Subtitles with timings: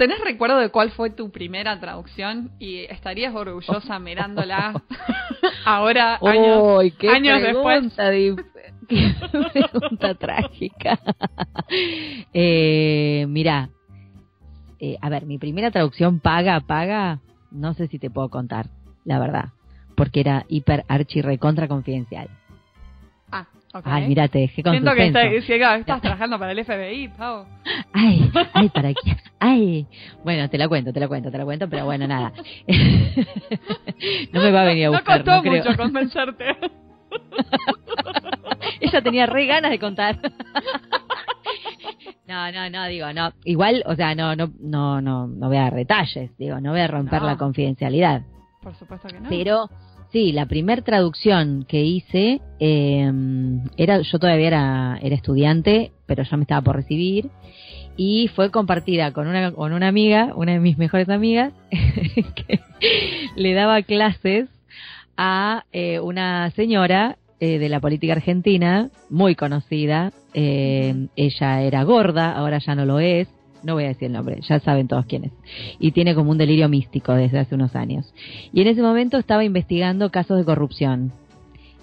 [0.00, 2.52] ¿tenés recuerdo de cuál fue tu primera traducción?
[2.58, 4.82] Y estarías orgullosa mirándola
[5.66, 7.92] ahora, años, qué años después.
[8.88, 9.14] Qué
[9.52, 10.98] pregunta trágica.
[12.32, 13.68] eh, mira,
[14.80, 17.20] eh, a ver, mi primera traducción paga, paga,
[17.52, 18.66] no sé si te puedo contar,
[19.04, 19.50] la verdad,
[19.94, 22.28] porque era hiper archi recontra confidencial.
[23.30, 23.46] Ah,
[23.84, 25.54] Ay, mira, te dejé con Siento que suspenso.
[25.76, 27.44] estás, trabajando para el FBI, Pau.
[27.92, 29.16] Ay, ay, para qué.
[29.38, 29.86] Ay,
[30.24, 32.32] bueno, te la cuento, te la cuento, te la cuento, pero bueno, nada.
[34.32, 35.64] no me va a venir a No buscar, costó no creo.
[35.64, 36.44] mucho convencerte.
[38.80, 40.18] Ella tenía re ganas de contar.
[42.26, 43.32] No, no, no, digo, no.
[43.44, 46.80] Igual, o sea, no, no, no, no, no voy a dar detalles, digo, no voy
[46.80, 47.26] a romper No.
[47.28, 48.22] la confidencialidad.
[48.62, 49.28] Por supuesto que no.
[49.28, 49.68] Pero
[50.12, 53.10] sí, la primer traducción que hice eh,
[53.76, 57.30] era, yo todavía era, era estudiante, pero ya me estaba por recibir
[57.96, 62.60] y fue compartida con una con una amiga, una de mis mejores amigas, que
[63.36, 64.48] le daba clases
[65.16, 70.12] a eh, una señora eh, de la política argentina muy conocida.
[70.32, 73.28] Eh, ella era gorda, ahora ya no lo es.
[73.62, 75.32] No voy a decir el nombre, ya saben todos quién es.
[75.78, 78.12] Y tiene como un delirio místico desde hace unos años.
[78.52, 81.12] Y en ese momento estaba investigando casos de corrupción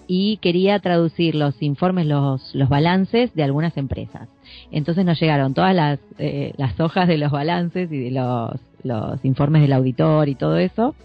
[0.08, 4.30] y quería traducir los informes, los, los balances de algunas empresas.
[4.72, 9.24] Entonces nos llegaron todas las, eh, las hojas de los balances y de los, los
[9.26, 10.96] informes del auditor y todo eso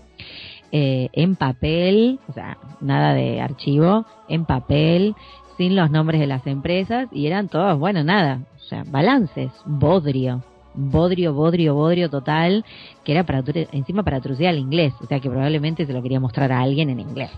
[0.74, 5.14] eh, en papel, o sea, nada de archivo, en papel,
[5.58, 10.42] sin los nombres de las empresas y eran todos, bueno, nada, o sea, balances, bodrio,
[10.74, 12.64] bodrio, bodrio, bodrio total,
[13.04, 13.42] que era para
[13.72, 16.90] encima para traducir al inglés, o sea que probablemente se lo quería mostrar a alguien
[16.90, 17.30] en inglés.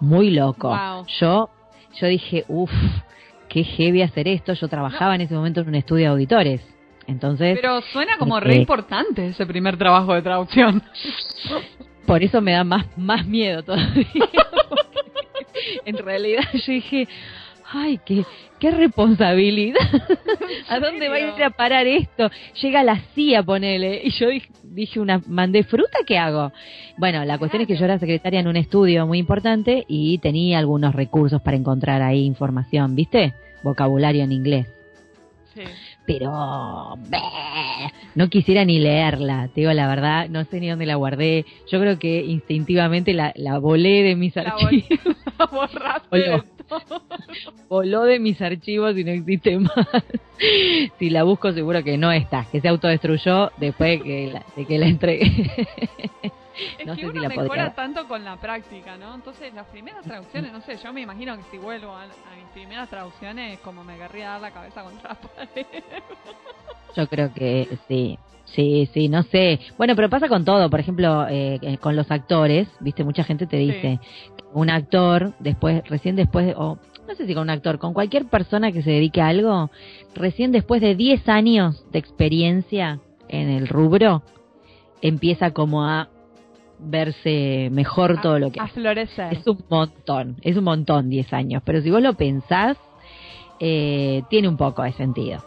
[0.00, 0.68] Muy loco.
[0.68, 1.06] Wow.
[1.20, 1.50] Yo,
[2.00, 2.72] yo dije, uff,
[3.48, 4.54] qué heavy hacer esto.
[4.54, 6.60] Yo trabajaba en ese momento en un estudio de auditores.
[7.06, 10.82] Entonces, Pero suena como re Eh, importante ese primer trabajo de traducción.
[12.06, 14.04] por eso me da más, más miedo todavía.
[15.84, 17.08] en realidad yo dije,
[17.72, 18.24] ay, qué,
[18.58, 19.80] qué responsabilidad.
[20.68, 22.30] ¿A dónde va a ir a parar esto?
[22.60, 24.02] Llega la CIA, ponele.
[24.04, 26.52] Y yo dije, dije una, mandé fruta, ¿qué hago?
[26.96, 30.58] Bueno, la cuestión es que yo era secretaria en un estudio muy importante y tenía
[30.58, 33.34] algunos recursos para encontrar ahí información, ¿viste?
[33.62, 34.66] Vocabulario en inglés.
[35.54, 35.62] Sí.
[36.06, 40.96] Pero bleh, no quisiera ni leerla, te digo la verdad, no sé ni dónde la
[40.96, 41.44] guardé.
[41.70, 44.84] Yo creo que instintivamente la, la volé de mis La archivos.
[45.38, 46.44] La borraste Voló.
[47.68, 49.72] Voló de mis archivos y no existe más.
[50.98, 54.66] si la busco seguro que no está, que se autodestruyó después de que la, de
[54.66, 55.66] que la entregué.
[56.78, 59.14] Es No que sé si uno la mejora podría- tanto con la práctica, ¿no?
[59.14, 62.46] Entonces, las primeras traducciones, no sé, yo me imagino que si vuelvo a, a mis
[62.52, 65.66] primeras traducciones, como me querría dar la cabeza contra la pared.
[66.96, 68.18] Yo creo que sí.
[68.54, 69.60] Sí, sí, no sé.
[69.78, 70.68] Bueno, pero pasa con todo.
[70.70, 74.00] Por ejemplo, eh, eh, con los actores, viste, mucha gente te dice
[74.36, 77.92] que un actor, después, recién después, de- o no sé si con un actor, con
[77.94, 79.70] cualquier persona que se dedique a algo,
[80.14, 84.22] recién después de 10 años de experiencia en el rubro,
[85.02, 86.08] empieza como a
[86.78, 89.32] verse mejor todo lo que A florecer.
[89.34, 92.76] Es un montón, es un montón 10 años, pero si vos lo pensás,
[93.58, 95.42] eh, tiene un poco de sentido.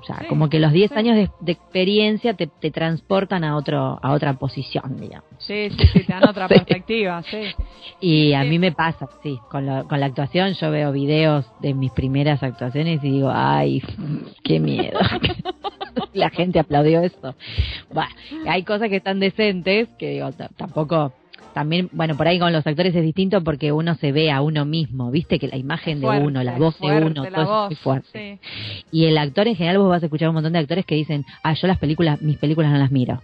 [0.00, 0.96] O sea, Sí, como que los 10 sí.
[0.96, 5.28] años de, de experiencia te, te transportan a otro a otra posición, digamos.
[5.38, 7.40] Sí, sí, sí, te dan otra perspectiva, sí.
[8.00, 11.74] Y a mí me pasa, sí, con, lo- con la actuación yo veo videos de
[11.74, 13.82] mis primeras actuaciones y digo, ay,
[14.44, 14.98] qué miedo.
[16.14, 17.34] la gente aplaudió esto.
[17.92, 18.10] Bueno,
[18.48, 21.12] hay cosas que están decentes que digo, tampoco...
[21.52, 24.64] También, bueno, por ahí con los actores es distinto porque uno se ve a uno
[24.64, 27.40] mismo, viste que la imagen de Fuerte, uno, la voz de fuerte uno, todo eso
[27.42, 28.38] es muy voz, fuerte.
[28.42, 28.84] sí.
[28.92, 31.24] Y el actor en general vos vas a escuchar un montón de actores que dicen,
[31.42, 33.20] ah, yo las películas, mis películas no las miro.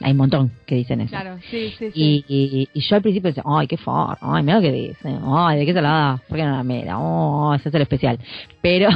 [0.00, 1.08] Hay un montón que dicen eso.
[1.10, 1.92] Claro, sí, sí, sí.
[1.94, 5.16] Y, y, y yo al principio decía, ay, qué far, ay, mira lo que dice,
[5.24, 6.22] ay, ¿de qué se la da?
[6.28, 6.98] ¿Por qué no la mira?
[6.98, 8.18] Oh, ese es el especial.
[8.60, 8.90] Pero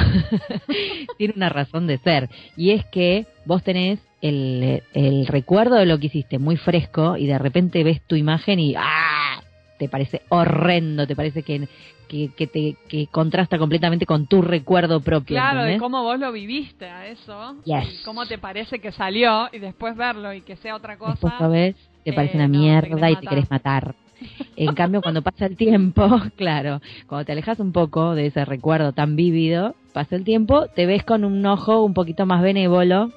[1.17, 2.29] tiene una razón de ser.
[2.55, 7.25] Y es que vos tenés el, el recuerdo de lo que hiciste muy fresco y
[7.27, 9.41] de repente ves tu imagen y ¡ah!
[9.81, 11.67] te parece horrendo, te parece que,
[12.07, 15.35] que, que te que contrasta completamente con tu recuerdo propio.
[15.35, 17.55] Claro, de cómo vos lo viviste a eso.
[17.65, 18.01] Yes.
[18.01, 21.13] Y cómo te parece que salió y después verlo y que sea otra cosa.
[21.13, 23.95] Después lo ves, te parece eh, una no, te mierda y te querés matar.
[24.55, 28.93] En cambio, cuando pasa el tiempo, claro, cuando te alejas un poco de ese recuerdo
[28.93, 33.11] tan vívido, pasa el tiempo, te ves con un ojo un poquito más benévolo,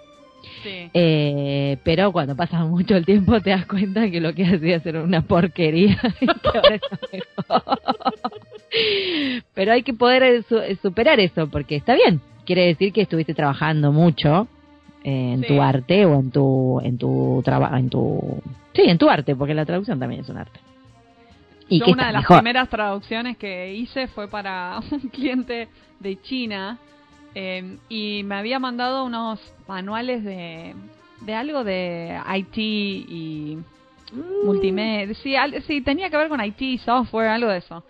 [0.63, 0.91] Sí.
[0.95, 5.03] eh, pero cuando pasa mucho el tiempo te das cuenta que lo que hacías era
[5.03, 7.81] una porquería y que ahora está mejor.
[9.55, 12.21] Pero hay que poder su- superar eso, porque está bien.
[12.45, 14.49] Quiere decir que estuviste trabajando mucho
[15.05, 15.49] eh, en Sí.
[15.49, 18.41] tu arte o en tu en tu trabajo, en tu
[18.75, 20.61] sí, en tu arte, porque la traducción también es un arte.
[21.69, 22.39] Y Yo que una de las mejor.
[22.39, 25.69] primeras traducciones que hice fue para un cliente
[26.01, 26.79] de China
[27.35, 30.75] eh, y me había mandado unos manuales de,
[31.23, 33.59] de algo de IT y
[34.13, 34.47] Mm.
[34.47, 35.15] multimedia.
[35.15, 37.83] Sí, al- sí, tenía que ver con IT, software, algo de eso.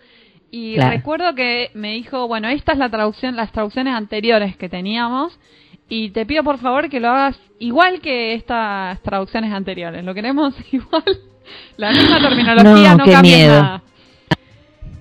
[0.49, 0.91] Y Claro.
[0.91, 5.37] recuerdo que me dijo, bueno, esta es la traducción, las traducciones anteriores que teníamos.
[5.87, 10.03] Y te pido por favor que lo hagas igual que estas traducciones anteriores.
[10.03, 11.03] Lo queremos igual.
[11.77, 13.61] La misma terminología, No, no, cambia miedo.
[13.61, 13.81] nada.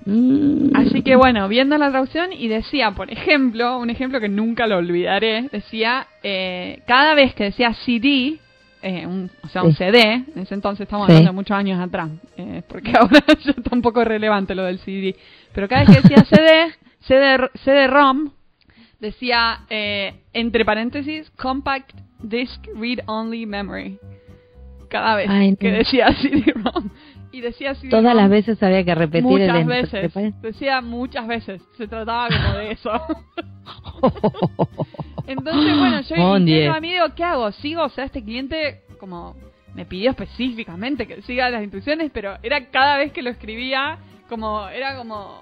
[0.07, 0.71] Mm.
[0.77, 4.77] Así que bueno, viendo la traducción y decía, por ejemplo, un ejemplo que nunca lo
[4.79, 8.39] olvidaré, decía, eh, cada vez que decía CD,
[8.83, 9.75] eh, un, o sea, un.
[9.75, 10.03] CD,
[10.35, 11.13] en ese entonces estamos Sí.
[11.13, 14.79] hablando de muchos años atrás, eh, porque ahora ya está un poco relevante lo del
[14.81, 15.17] CD,
[15.55, 18.31] pero cada vez que decía CD, CD, CD-ROM,
[19.01, 21.93] decía, eh, entre paréntesis, Compact
[22.23, 23.99] Disc Read Only Memory.
[24.91, 25.57] Cada vez Ay, no.
[25.57, 26.91] que decía CD-ROM.
[27.35, 30.41] Y decía CD-ROM Todas las veces había que repetir el muchas entre- veces.
[30.41, 31.61] Decía muchas veces.
[31.77, 32.91] Se trataba como de eso.
[35.27, 36.73] Entonces, bueno, yo Mon dije Dieu.
[36.73, 37.51] a mí, digo, ¿qué hago?
[37.53, 37.83] ¿Sigo?
[37.85, 39.35] O sea, este cliente como
[39.75, 43.99] me pidió específicamente que siga las instrucciones, pero era cada vez que lo escribía,
[44.29, 45.41] como, era como,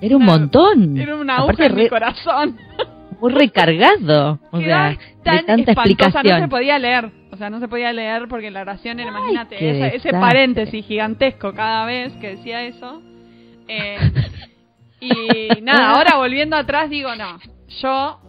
[0.00, 0.98] Era un Una- montón.
[0.98, 2.58] era una aguja en mi re- corazón.
[3.20, 4.38] muy recargado.
[4.50, 6.48] O sea, tan de tanta espantosa, no se explicación.
[6.50, 7.10] podía leer.
[7.40, 11.86] O sea, no se podía leer porque la oración era, imagínate, ese paréntesis gigantesco cada
[11.86, 13.00] vez que decía eso.
[13.66, 13.96] Eh,
[15.00, 15.08] y
[15.62, 17.38] nada, ahora volviendo atrás digo, no,
[17.80, 18.20] yo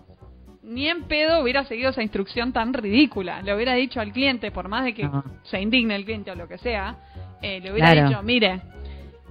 [0.63, 3.41] ni en pedo hubiera seguido esa instrucción tan ridícula.
[3.41, 5.25] Le hubiera dicho al cliente, por más de que No.
[5.43, 6.95] se indigne el cliente o lo que sea,
[7.41, 8.07] eh, le hubiera Claro.
[8.07, 8.61] dicho, mire,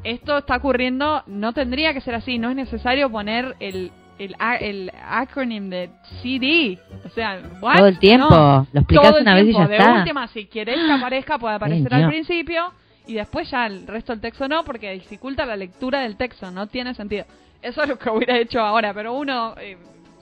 [0.04, 4.93] esto está ocurriendo, no tendría que ser así, no es necesario poner el, el, el
[5.02, 5.90] acronym de
[6.22, 6.78] CD.
[7.05, 7.76] O sea, ¿what?
[7.76, 8.28] Todo el tiempo.
[8.28, 8.67] No.
[8.72, 9.62] Lo el una vez y tiempo.
[9.62, 9.94] ya de está.
[9.94, 12.72] última, si querés que aparezca, puede aparecer al principio
[13.06, 16.67] y después ya el resto del texto no, porque dificulta la lectura del texto, no
[16.67, 17.25] tiene sentido.
[17.62, 19.76] Eso es lo que hubiera hecho ahora, pero uno, eh,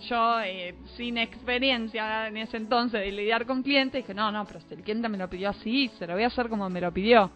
[0.08, 4.60] yo eh, sin experiencia en ese entonces de lidiar con clientes, dije, no, no, pero
[4.60, 6.92] si el cliente me lo pidió así, se lo voy a hacer como me lo
[6.92, 7.30] pidió.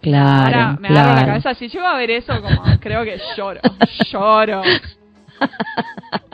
[0.00, 1.26] Claro, Ahora me agarro la claro.
[1.28, 3.60] cabeza, si llego a ver eso, como creo que lloro,
[4.12, 4.62] lloro.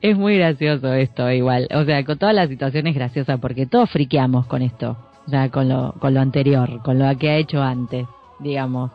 [0.00, 1.68] Es muy gracioso esto igual.
[1.74, 4.96] O sea, con todas las situaciones graciosas, porque todos friqueamos con esto.
[5.28, 8.06] Sea, con lo, con lo anterior, con lo que ha hecho antes,
[8.40, 8.90] digamos.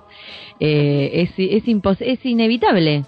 [0.60, 3.06] Eh, es, es, impos- es inevitable.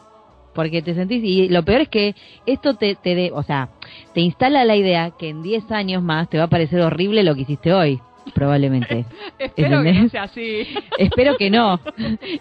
[0.53, 2.13] Porque te sentís, y lo peor es que
[2.45, 3.69] esto te, te o sea,
[4.13, 7.33] te instala la idea que en 10 años más te va a parecer horrible lo
[7.35, 8.01] que hiciste hoy,
[8.33, 9.05] probablemente.
[9.39, 10.67] Espero que no así.
[10.97, 11.79] Espero que no,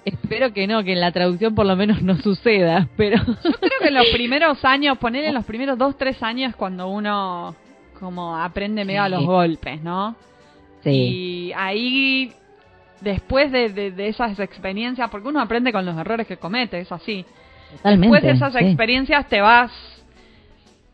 [0.04, 3.78] espero que no, que en la traducción por lo menos no suceda, pero Yo creo
[3.80, 7.54] que en los primeros años, poner en los primeros dos, tres años cuando uno
[7.98, 9.26] como aprende medio a los Sí.
[9.26, 10.16] golpes, ¿no?
[10.82, 12.32] sí, Y ahí,
[13.02, 16.90] después de, de, de esas experiencias, porque uno aprende con los errores que comete, es
[16.92, 17.24] así.
[17.76, 18.14] totalmente.
[18.16, 18.64] Después de esas sí.
[18.66, 19.70] experiencias te vas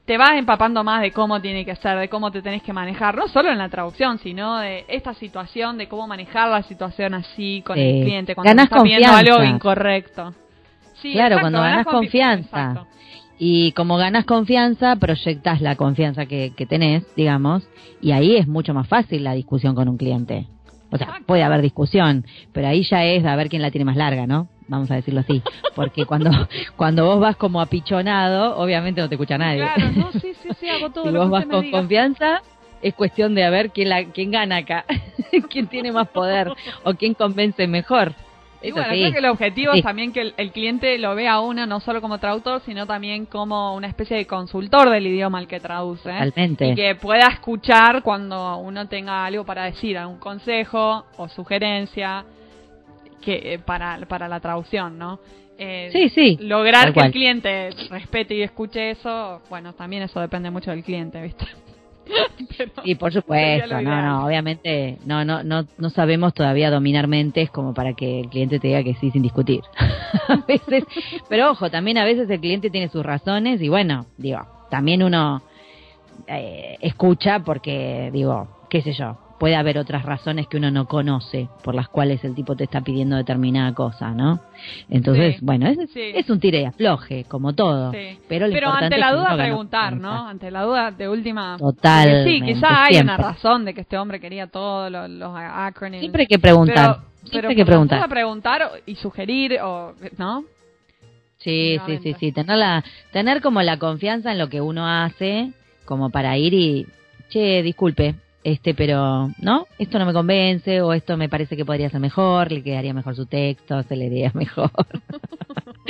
[0.06, 3.16] te vas empapando más de cómo tiene que ser, de cómo te tenés que manejar,
[3.16, 7.62] no solo en la traducción, sino de esta situación, de cómo manejar la situación así
[7.66, 7.82] con Sí.
[7.82, 9.18] el cliente, cuando Ganás te está confianza.
[9.18, 10.34] algo incorrecto.
[11.02, 12.48] Sí, Claro, exacto, cuando confi- confianza.
[12.70, 12.86] exacto.
[13.38, 17.68] Y como ganas confianza, proyectas la confianza que, que tenés, digamos,
[18.00, 20.46] y ahí es mucho más fácil la discusión con un cliente.
[20.90, 21.26] O sea, Exacto.
[21.26, 24.48] puede haber discusión, pero ahí ya es a ver quién la tiene más larga, ¿no?
[24.68, 25.42] Vamos a decirlo así.
[25.74, 26.30] Porque cuando,
[26.76, 29.60] cuando vos vas como apichonado, obviamente no te escucha nadie.
[29.62, 31.78] Claro, no, sí, sí, sí, hago todo si lo vos que vas me con diga.
[31.78, 32.42] confianza,
[32.82, 34.84] es cuestión de a ver quién, la, quién gana acá,
[35.50, 36.52] quién tiene más poder
[36.84, 38.12] o quién convence mejor.
[38.62, 38.98] Y bueno, sí.
[39.00, 39.78] creo que el objetivo Sí.
[39.78, 42.86] es también que el, el cliente lo vea a uno no solo como traductor, sino
[42.86, 46.10] también como una especie de consultor del idioma al que traduce.
[46.10, 46.68] Totalmente.
[46.70, 52.24] Y que pueda escuchar cuando uno tenga algo para decir, algún consejo o sugerencia
[53.26, 55.18] que eh, para, para la traducción, ¿no?
[55.58, 56.38] Eh, Sí, sí.
[56.40, 61.20] Lograr que el cliente respete y escuche eso, bueno, también eso depende mucho del cliente,
[61.20, 61.44] ¿viste?
[62.56, 67.50] Pero- Sí, por supuesto, no, no, obviamente no, no, no, no sabemos todavía dominar mentes
[67.50, 69.62] como para que el cliente te diga que sí sin discutir.
[70.28, 70.84] a veces,
[71.28, 74.38] pero ojo, también a veces el cliente tiene sus razones y bueno, digo,
[74.70, 75.42] también uno
[76.28, 81.48] eh, escucha porque, digo, qué sé yo, puede haber otras razones que uno no conoce
[81.62, 84.40] por las cuales el tipo te está pidiendo determinada cosa, ¿no?
[84.88, 86.00] Entonces, Sí, bueno, es, sí.
[86.14, 87.92] es un tire y afloje, como todo.
[87.92, 88.18] Sí.
[88.28, 90.28] Pero, lo Pero ante la duda preguntar, ¿no?
[90.28, 91.56] Ante la duda de última.
[91.58, 96.00] Porque Sí, quizá hay una razón de que este hombre quería todos los, los acronyms.
[96.00, 96.96] Siempre hay que preguntar.
[96.96, 98.08] Pero, Siempre pero hay que preguntar.
[98.08, 100.44] preguntar y sugerir, o, ¿no?
[101.38, 102.32] Sí, sí, sí, sí.
[102.32, 105.52] Tener, la, tener como la confianza en lo que uno hace,
[105.84, 106.86] como para ir y,
[107.28, 108.14] che, disculpe,
[108.46, 109.66] este, pero, ¿no?
[109.76, 113.16] Esto no me convence o esto me parece que podría ser mejor, le quedaría mejor
[113.16, 114.70] su texto, se le diría mejor.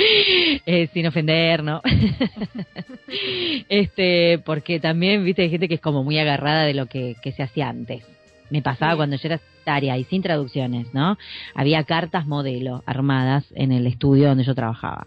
[0.65, 1.83] eh, sin ofender, ¿no?
[3.69, 7.31] este, porque también, viste, hay gente que es como muy agarrada de lo que, que
[7.31, 8.03] se hacía antes.
[8.49, 8.97] Me pasaba Sí.
[8.97, 11.15] cuando yo era secretaria y sin traducciones, ¿no?
[11.53, 15.05] Había cartas modelo armadas en el estudio donde yo trabajaba.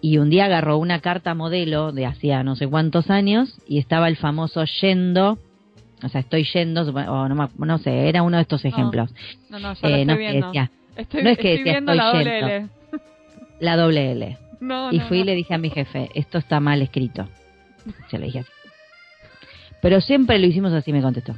[0.00, 4.08] Y un día agarró una carta modelo de hacía no sé cuántos años y estaba
[4.08, 5.38] el famoso yendo,
[6.02, 9.10] o sea, estoy yendo, o no, no sé, era uno de estos ejemplos.
[9.50, 10.46] No, no, ya lo Eh, estoy no, viendo.
[10.48, 12.46] decía estoy no es que estoy decía, viendo estoy la doble yendo.
[12.48, 12.68] L.
[13.60, 14.38] la doble L.
[14.60, 17.28] No, Y fui y le dije a mi jefe, esto está mal escrito.
[18.10, 18.50] Se lo dije así.
[19.80, 21.34] Pero siempre lo hicimos así, me contestó.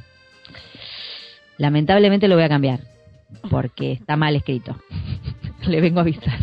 [1.57, 2.81] Lamentablemente lo voy a cambiar,
[3.49, 4.75] porque está mal escrito.
[5.67, 6.37] Le vengo a avisar.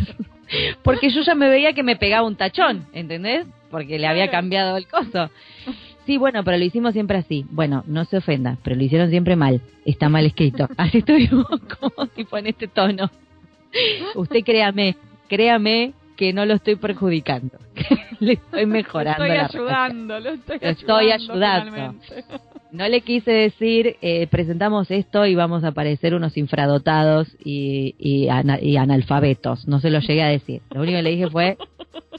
[0.83, 3.45] Porque yo ya me veía que me pegaba un tachón, ¿entendés?
[3.71, 5.29] Porque le había cambiado el coso.
[6.05, 7.45] Sí, bueno, pero lo hicimos siempre así.
[7.49, 9.61] Bueno, no se ofenda, pero lo hicieron siempre mal.
[9.85, 10.67] Está mal escrito.
[10.77, 11.47] Así estuvimos
[11.79, 13.09] como tipo en este tono.
[14.15, 14.95] Usted créame,
[15.27, 17.57] créame que no lo estoy perjudicando.
[18.19, 21.71] Le estoy mejorando Estoy la ayudando, lo estoy, Lo estoy ayudando.
[21.71, 22.23] finalmente.
[22.71, 28.29] No le quise decir, eh, presentamos esto y vamos a parecer unos infradotados y, y,
[28.29, 29.67] ana- y analfabetos.
[29.67, 30.61] No se lo llegué a decir.
[30.73, 31.57] Lo único que le dije fue,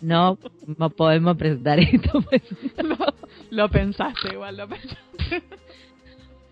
[0.02, 0.38] no,
[0.78, 2.20] no podemos presentar esto.
[2.28, 2.42] pues.
[2.84, 2.96] lo,
[3.54, 5.42] lo pensaste igual, lo pensaste.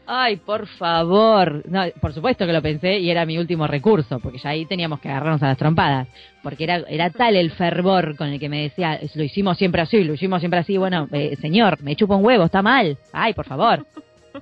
[0.06, 1.62] Ay, por favor.
[1.68, 5.00] No, por supuesto que lo pensé y era mi último recurso, porque ya ahí teníamos
[5.00, 6.08] que agarrarnos a las trompadas.
[6.42, 10.02] Porque era, era tal el fervor con el que me decía, lo hicimos siempre así,
[10.02, 10.76] lo hicimos siempre así.
[10.76, 12.98] Bueno, eh, señor, me chupa un huevo, está mal.
[13.12, 13.86] Ay, por favor,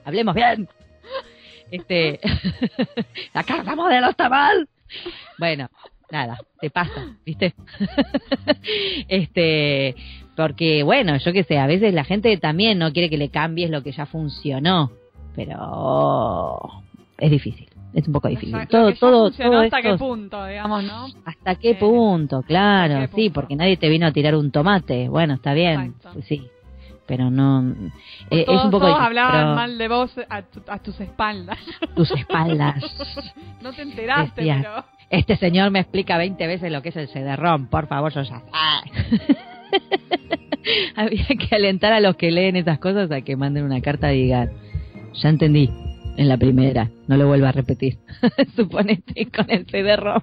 [0.05, 0.69] hablemos bien.
[1.71, 2.19] Este,
[3.35, 4.67] la carta modelo está mal.
[5.39, 5.69] Bueno,
[6.11, 7.55] nada, te pasa, ¿viste?
[9.09, 9.95] este,
[10.37, 13.71] porque bueno, yo qué sé, a veces la gente también no quiere que le cambies
[13.71, 14.91] lo que ya funcionó,
[15.37, 16.61] pero
[17.19, 18.53] es difícil, es un poco difícil.
[18.59, 21.07] Lo todo, que ya todo, funcionó todo hasta qué punto, digamos, ¿no?
[21.25, 22.43] ¿Hasta qué Eh, punto?
[22.43, 25.09] Claro, ¿hasta qué sí, porque nadie te vino a tirar un tomate.
[25.09, 26.47] Bueno, está bien, pues sí,
[27.07, 27.75] pero no.
[28.31, 30.79] eh, todos, es un poco todos difícil, hablaban pero mal de vos a, tu- a
[30.79, 31.59] tus espaldas.
[31.97, 32.77] tus espaldas.
[33.63, 34.57] no te enteraste, Decía.
[34.63, 34.85] pero...
[35.11, 37.67] Este señor me explica 20 veces lo que es el CD-ROM.
[37.67, 38.43] Por favor, yo ya.
[40.97, 44.25] Había que alentar a los que leen esas cosas a que manden una carta y
[44.25, 44.51] digan,
[45.15, 45.71] ya entendí,
[46.17, 47.99] en la primera, no lo vuelvo a repetir.
[48.57, 50.23] Suponete con el CD-ROM.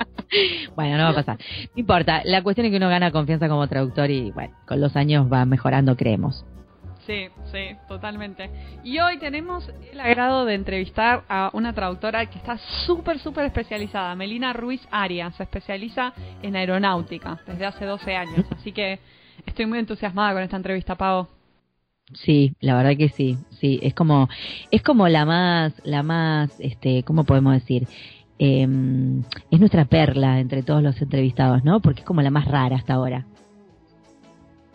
[0.76, 1.38] bueno, no va a pasar.
[1.38, 4.96] No importa, la cuestión es que uno gana confianza como traductor y bueno, con los
[4.96, 6.44] años va mejorando, creemos.
[7.06, 8.50] Sí, sí, totalmente.
[8.82, 12.56] Y hoy tenemos el agrado de entrevistar a una traductora que está
[12.86, 15.34] súper, súper especializada, Melina Ruiz Arias.
[15.36, 18.46] Se especializa en aeronáutica desde hace 12 años.
[18.50, 19.00] Así que
[19.44, 21.28] estoy muy entusiasmada con esta entrevista, Pavo.
[22.14, 24.28] Sí, la verdad que sí, sí, es como,
[24.70, 27.86] es como la más, la más, este, ¿cómo podemos decir?
[28.38, 28.66] Eh,
[29.50, 31.80] es nuestra perla entre todos los entrevistados, ¿no?
[31.80, 33.26] Porque es como la más rara hasta ahora.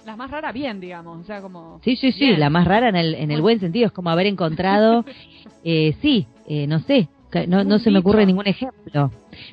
[0.10, 1.20] La más rara, bien, digamos.
[1.20, 1.80] O sea, como.
[1.84, 2.40] Sí, sí, sí, Bien.
[2.40, 5.06] la más rara en el, en el buen sentido, es como haber encontrado,
[5.64, 7.08] eh, sí, eh, no sé,
[7.48, 9.12] no, no se me ocurre ningún ejemplo,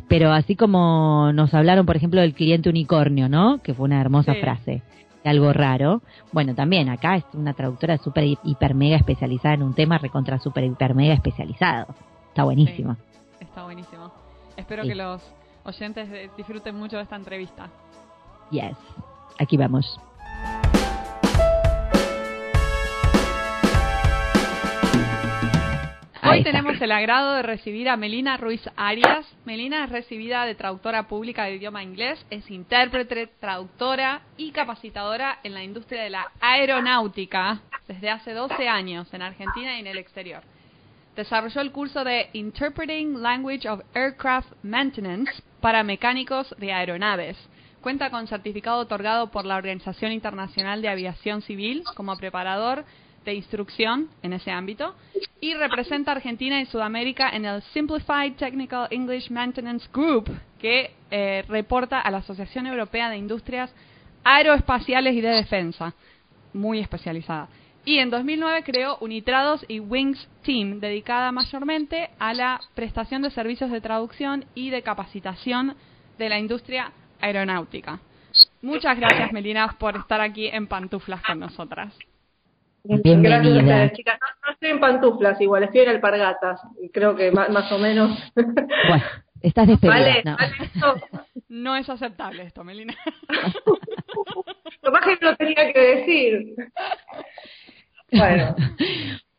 [0.08, 3.58] pero así como nos hablaron, por ejemplo, del cliente unicornio, ¿no?
[3.62, 4.40] Que fue una hermosa Sí.
[4.40, 4.82] frase,
[5.26, 6.00] algo raro.
[6.32, 10.38] Bueno, también acá es una traductora súper hi- hiper mega especializada en un tema recontra
[10.38, 11.94] súper hiper mega especializado.
[12.28, 12.96] Está buenísimo.
[13.40, 14.10] Está buenísimo.
[14.56, 14.88] Espero Sí.
[14.88, 15.20] que los
[15.64, 17.68] oyentes disfruten mucho de esta entrevista.
[18.50, 18.74] Yes.
[19.38, 20.00] Aquí vamos.
[26.28, 29.24] Hoy tenemos el agrado de recibir a Melina Ruiz Arias.
[29.44, 35.54] Melina es recibida de traductora pública de idioma inglés, es intérprete, traductora y capacitadora en
[35.54, 40.42] la industria de la aeronáutica desde hace 12 años en Argentina y en el exterior.
[41.14, 47.36] Desarrolló el curso de Interpreting Language of Aircraft Maintenance para mecánicos de aeronaves.
[47.80, 52.84] Cuenta con certificado otorgado por la Organización Internacional de Aviación Civil como preparador
[53.26, 54.94] de instrucción en ese ámbito
[55.40, 61.44] y representa a Argentina y Sudamérica en el Simplified Technical English Maintenance Group que eh,
[61.48, 63.74] reporta a la Asociación Europea de Industrias
[64.24, 65.94] Aeroespaciales y de Defensa,
[66.52, 67.48] muy especializada.
[67.84, 73.70] Y en 2009 creó Unitrados y Wings Team, dedicada mayormente a la prestación de servicios
[73.70, 75.76] de traducción y de capacitación
[76.18, 78.00] de la industria aeronáutica.
[78.62, 81.96] Muchas gracias, Melina, por estar aquí en Pantuflas con nosotras.
[82.88, 83.28] Bienvenida.
[83.28, 84.18] Gracias a ustedes, chicas.
[84.20, 86.60] No, no estoy en pantuflas igual, estoy en alpargatas.
[86.92, 88.18] Creo que más, más o menos.
[88.36, 89.04] Bueno,
[89.42, 89.94] estás despedida.
[89.94, 90.36] vale, no.
[90.36, 90.94] vale esto.
[91.48, 92.94] No es aceptable esto, Melina.
[94.82, 96.54] Lo más que lo tenía que decir.
[98.12, 98.54] Bueno,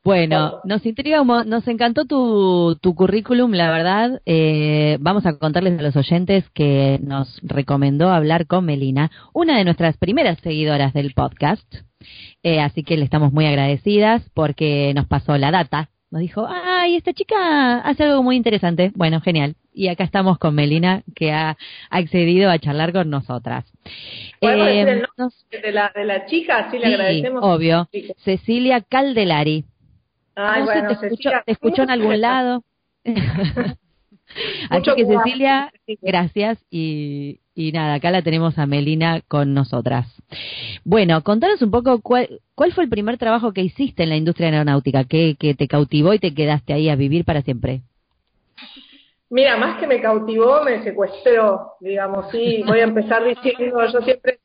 [0.07, 4.21] Bueno, nos intriga, nos encantó tu, tu currículum, la verdad.
[4.25, 9.65] Eh, vamos a contarles a los oyentes que nos recomendó hablar con Melina, una de
[9.65, 11.67] nuestras primeras seguidoras del podcast.
[12.41, 15.89] Eh, así que le estamos muy agradecidas porque nos pasó la data.
[16.09, 18.93] Nos dijo, ay, esta chica hace algo muy interesante.
[18.95, 19.55] Bueno, genial.
[19.73, 21.57] Y acá estamos con Melina, que ha
[21.89, 23.65] accedido a charlar con nosotras.
[24.39, 26.71] ¿Podemos decir el nombre de, la, de la chica?
[26.71, 27.43] Sí, le agradecemos.
[27.43, 27.89] Obvio.
[28.23, 29.65] Cecilia Caldelari.
[30.39, 31.08] Ay, bueno, te,
[31.48, 32.63] escuchó, en algún lado.
[34.70, 40.06] Así que Cecilia, gracias y, y nada, acá la tenemos a Melina con nosotras.
[40.84, 44.50] Bueno, contanos un poco cuál, cuál fue el primer trabajo que hiciste en la industria
[44.50, 47.82] aeronáutica, que, que te cautivó y te quedaste ahí a vivir para siempre.
[49.32, 52.63] Mira, más que me cautivó, me secuestró, digamos, sí.
[52.67, 54.39] Voy a empezar diciendo, yo siempre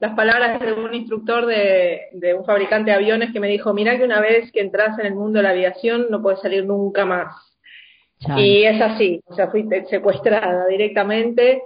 [0.00, 3.96] las palabras de un instructor de, de un fabricante de aviones que me dijo, mira
[3.96, 7.04] que una vez que entras en el mundo de la aviación no puedes salir nunca
[7.04, 7.46] más.
[8.36, 11.62] Y es así, o sea, fui secuestrada directamente.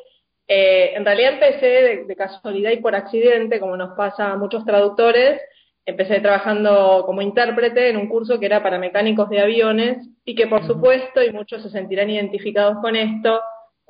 [0.49, 5.41] Eh, en realidad empecé de, casualidad y por accidente, como nos pasa a muchos traductores.
[5.87, 10.47] Empecé trabajando como intérprete en un curso que era para mecánicos de aviones y que
[10.47, 13.41] por supuesto, y muchos se sentirán identificados con esto,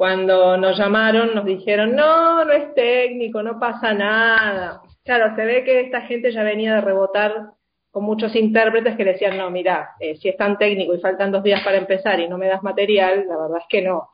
[0.01, 4.81] cuando nos llamaron nos dijeron, no, no es técnico, no pasa nada.
[5.05, 7.51] Claro, se ve que esta gente ya venía de rebotar
[7.91, 11.31] con muchos intérpretes que le decían, no, mira, eh, si es tan técnico y faltan
[11.31, 14.09] dos días para empezar y no me das material, la verdad es que no.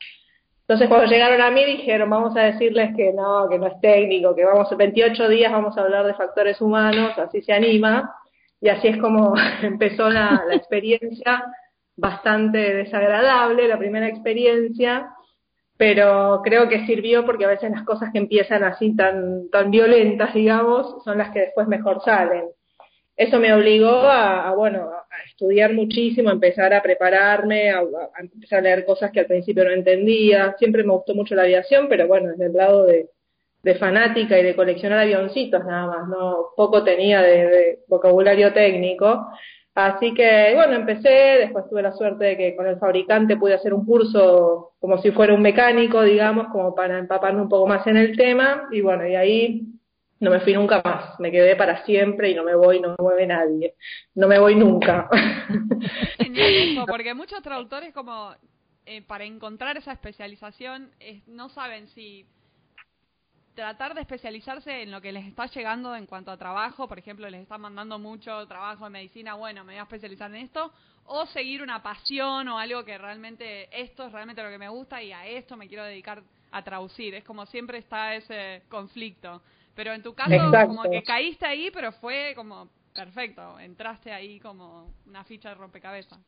[0.63, 4.35] Entonces cuando llegaron a mí dijeron, vamos a decirles que no, que no es técnico,
[4.35, 8.13] que vamos 28 días vamos a hablar de factores humanos, así se anima.
[8.61, 11.45] Y así es como empezó la, experiencia,
[11.95, 15.13] bastante desagradable, la primera experiencia,
[15.77, 20.35] pero creo que sirvió porque a veces las cosas que empiezan así tan, tan violentas,
[20.35, 22.45] digamos, son las que después mejor salen
[23.17, 27.83] eso me obligó a, bueno, a estudiar muchísimo, a empezar a prepararme, a,
[28.21, 30.55] empezar a leer cosas que al principio no entendía.
[30.59, 33.09] Siempre me gustó mucho la aviación, pero bueno, desde el lado de,
[33.81, 39.27] fanática y de coleccionar avioncitos nada más, no poco tenía de, vocabulario técnico.
[39.77, 43.75] Así que bueno, empecé, después tuve la suerte de que con el fabricante pude hacer
[43.75, 47.99] un curso como si fuera un mecánico, digamos, como para empaparme un poco más en
[47.99, 49.67] el tema, y bueno, y ahí
[50.19, 52.97] no me fui nunca más, me quedé para siempre y no me voy, no me
[52.99, 53.75] mueve nadie,
[54.15, 55.11] no me voy nunca.
[56.87, 58.35] porque muchos traductores como
[58.87, 60.91] eh, para encontrar esa especialización
[61.27, 62.25] no saben si
[63.57, 67.29] tratar de especializarse en lo que les está llegando en cuanto a trabajo, por ejemplo,
[67.29, 70.71] les están mandando mucho trabajo de medicina, bueno, me voy a especializar en esto,
[71.07, 75.03] o seguir una pasión o algo que realmente esto es realmente lo que me gusta
[75.03, 77.15] y a esto me quiero dedicar a traducir.
[77.15, 79.43] Es como siempre está ese conflicto.
[79.75, 80.35] Pero en tu caso,
[80.67, 83.59] como que caíste ahí, pero fue como perfecto.
[83.59, 86.19] Entraste ahí como una ficha de rompecabezas.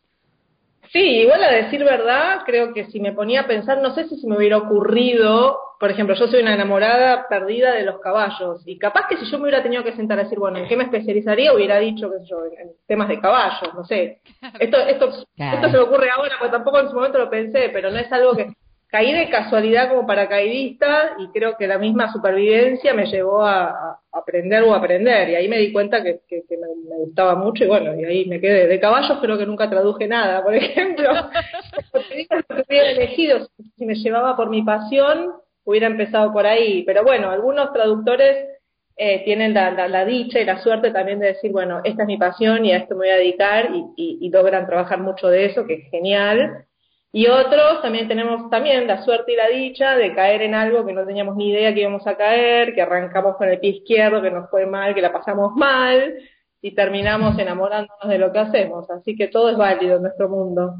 [0.92, 4.16] Sí, igual a decir verdad, creo que si me ponía a pensar, no sé si
[4.16, 8.78] se me hubiera ocurrido, por ejemplo, yo soy una enamorada perdida de los caballos, y
[8.78, 10.84] capaz que si yo me hubiera tenido que sentar a decir, bueno, ¿en qué me
[10.84, 11.52] especializaría?
[11.52, 14.20] Hubiera dicho, qué sé yo, en, temas de caballos, no sé.
[14.58, 17.90] Esto, esto, esto se me ocurre ahora, porque tampoco en su momento lo pensé, pero
[17.90, 18.50] no es algo que
[18.88, 24.64] caí de casualidad como paracaidista y creo que la misma supervivencia me llevó a, aprender
[24.64, 28.24] o aprender y ahí me di cuenta que, me, gustaba mucho y bueno, y ahí
[28.26, 28.66] me quedé.
[28.66, 31.12] De caballos creo que nunca traduje nada, por ejemplo.
[31.12, 33.46] lo que hubiera elegido,
[33.76, 35.32] si me llevaba por mi pasión,
[35.64, 36.82] hubiera empezado por ahí.
[36.84, 38.48] Pero bueno, algunos traductores
[38.96, 42.64] eh, tienen la, dicha y la suerte también de decir, bueno, esta es mi pasión
[42.64, 45.74] y a esto me voy a dedicar y, y logran trabajar mucho de eso, que
[45.74, 46.64] es genial.
[47.12, 50.92] Y otros también tenemos también la suerte y la dicha de caer en algo que
[50.92, 54.30] no teníamos ni idea que íbamos a caer, que arrancamos con el pie izquierdo, que
[54.30, 56.14] nos fue mal, que la pasamos mal
[56.60, 58.90] y terminamos enamorándonos de lo que hacemos.
[58.90, 60.74] Así que todo es válido en nuestro mundo.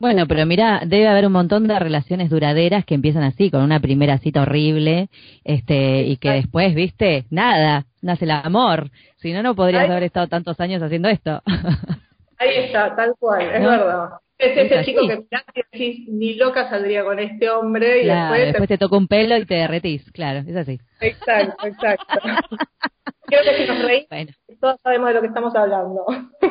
[0.00, 3.80] Bueno, pero mira, debe haber un montón de relaciones duraderas que empiezan así, con una
[3.80, 5.08] primera cita horrible,
[5.42, 8.90] este, y que después, viste, nada, nace el amor.
[9.16, 11.42] Si no, no podrías haber estado tantos años haciendo esto.
[12.38, 14.10] Ahí está, tal cual, es verdad.
[14.38, 18.68] Es ese chico que mirás y decís, ni loca saldría con este hombre y después,
[18.68, 18.78] te...
[18.78, 20.78] toca un pelo y te derretís, claro, es así.
[21.00, 22.06] Exacto, exacto.
[23.26, 26.06] Creo que si nos reímos, todos sabemos de lo que estamos hablando.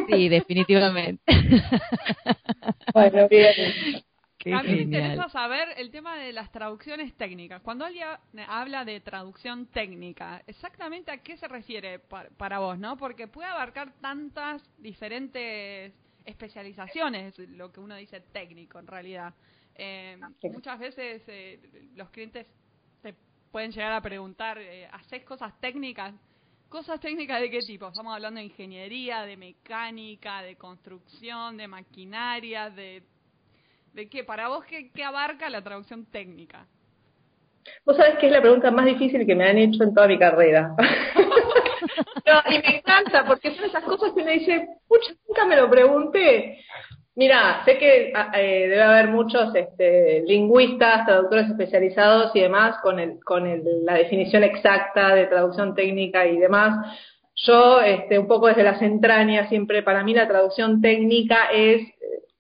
[0.10, 1.24] Sí, definitivamente.
[2.94, 3.54] bueno, bien.
[4.54, 7.62] a mí me interesa saber el tema de las traducciones técnicas.
[7.62, 8.08] Cuando alguien
[8.48, 12.00] habla de traducción técnica, ¿exactamente a qué se refiere
[12.38, 12.98] para vos, no?
[12.98, 15.94] Porque puede abarcar tantas diferentes
[16.28, 19.34] especializaciones, lo que uno dice técnico en realidad.
[19.74, 20.18] Eh,
[20.52, 22.46] muchas veces eh, los clientes
[23.02, 23.16] te
[23.52, 26.14] pueden llegar a preguntar, eh, ¿haces cosas técnicas?
[26.68, 27.88] ¿Cosas técnicas de qué tipo?
[27.88, 33.04] Estamos hablando de ingeniería, de mecánica, de construcción, de maquinaria, de...
[33.94, 34.24] ¿De qué?
[34.24, 36.68] Para vos, ¿qué, qué abarca la traducción técnica?
[37.86, 40.18] Vos sabés que es la pregunta más difícil que me han hecho en toda mi
[40.18, 40.76] carrera.
[42.26, 45.70] no, y me encanta, porque son esas cosas que me dice, pucha, nunca me lo
[45.70, 46.60] pregunté.
[47.16, 53.00] Mira, sé que ah, eh, debe haber muchos este, lingüistas, traductores especializados y demás con,
[53.00, 56.96] el, con el, la definición exacta de traducción técnica y demás.
[57.34, 61.82] Yo, este, un poco desde las entrañas, siempre para mí la traducción técnica es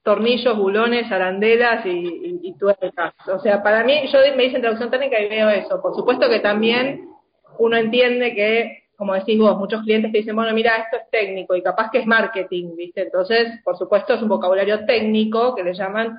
[0.07, 3.13] tornillos, bulones, arandelas y, y, tuercas.
[3.27, 5.81] O sea, para mí, yo me dicen traducción técnica y veo eso.
[5.81, 7.09] Por supuesto que también
[7.59, 11.57] uno entiende que como decís vos, muchos clientes te dicen, bueno, mira, esto es técnico
[11.57, 13.01] y capaz que es marketing, ¿viste?
[13.01, 16.15] Entonces, por supuesto, es un vocabulario técnico que le llaman,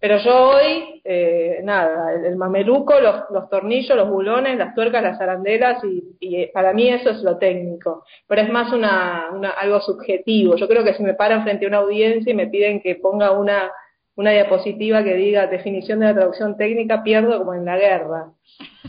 [0.00, 5.20] pero yo hoy, eh, nada, el, mameluco, los, los, tornillos, los bulones, las tuercas, las
[5.20, 8.04] arandelas, y, y, para mí eso es lo técnico.
[8.28, 10.54] Pero es más una, una, algo subjetivo.
[10.56, 13.32] Yo creo que si me paran frente a una audiencia y me piden que ponga
[13.32, 13.72] una,
[14.14, 18.26] una diapositiva que diga definición de la traducción técnica, pierdo como en la guerra.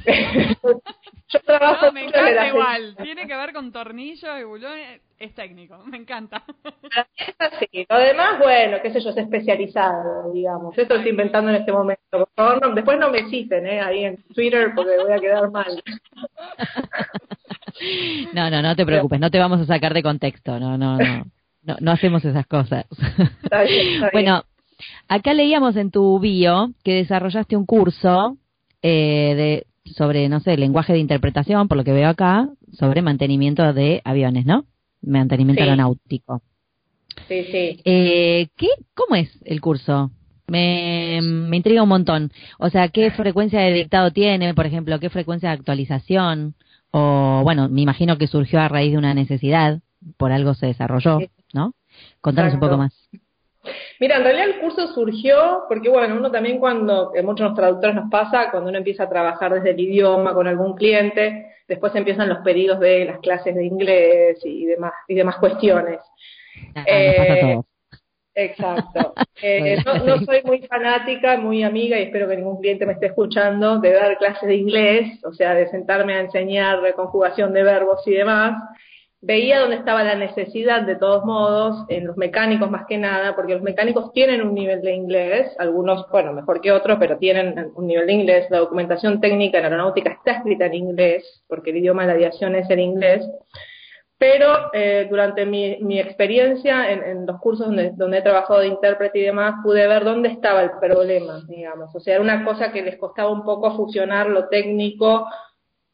[1.31, 2.95] Yo trabajo no, me encanta igual.
[3.03, 5.01] Tiene que ver con tornillos y bulones.
[5.19, 6.43] Es técnico, me encanta.
[7.17, 7.85] Es así.
[7.87, 10.77] Lo demás, bueno, qué sé yo, es especializado, digamos.
[10.77, 12.01] Esto estoy inventando en este momento.
[12.09, 13.81] Por favor, no, después no me citen ¿eh?
[13.81, 15.83] ahí en Twitter porque voy a quedar mal.
[18.33, 20.59] No, no, no te preocupes, no te vamos a sacar de contexto.
[20.59, 21.25] No, no, no.
[21.61, 22.85] No, no hacemos esas cosas.
[23.43, 24.09] Está bien, está bien.
[24.11, 24.43] Bueno,
[25.07, 28.37] acá leíamos en tu bio que desarrollaste un curso
[28.81, 33.73] eh, de sobre, no sé, lenguaje de interpretación, por lo que veo acá, sobre mantenimiento
[33.73, 34.65] de aviones, ¿no?
[35.02, 36.41] Mantenimiento aeronáutico.
[37.28, 37.82] Sí, sí.
[37.86, 40.12] Eh, ¿qué, ¿Cómo es el curso?
[40.47, 42.32] Me, me intriga un montón.
[42.58, 44.99] O sea, ¿qué frecuencia de dictado tiene, por ejemplo?
[44.99, 46.56] ¿Qué frecuencia de actualización?
[46.91, 49.82] O, bueno, me imagino que surgió a raíz de una necesidad,
[50.17, 51.19] por algo se desarrolló,
[51.54, 51.73] ¿no?
[52.21, 52.93] Contanos un poco más.
[54.00, 58.10] Mira, en realidad el curso surgió porque, bueno, uno también cuando, que muchos traductores nos
[58.10, 62.39] pasa, cuando uno empieza a trabajar desde el idioma con algún cliente, después empiezan los
[62.39, 66.00] pedidos de las clases de inglés y demás, y demás cuestiones.
[66.76, 67.60] Ah, eh,
[68.36, 69.13] exacto.
[69.41, 73.06] Eh, no, no, soy muy fanática, muy amiga, y espero que ningún cliente me esté
[73.06, 78.06] escuchando, de dar clases de inglés, o sea, de sentarme a enseñar reconjugación de verbos
[78.06, 78.62] y demás
[79.21, 83.53] veía dónde estaba la necesidad de todos modos, en los mecánicos más que nada, porque
[83.53, 87.88] los mecánicos tienen un nivel de inglés, algunos, bueno, mejor que otros, pero tienen un
[87.88, 92.03] nivel de inglés, la documentación técnica en aeronáutica está escrita en inglés, porque el idioma
[92.03, 93.27] de la aviación es el inglés,
[94.17, 98.67] pero eh, durante mi, mi experiencia en, en, los cursos donde, donde he trabajado de
[98.67, 102.71] intérprete y demás, pude ver dónde estaba el problema, digamos, o sea, era una cosa
[102.71, 105.25] que les costaba un poco fusionar lo técnico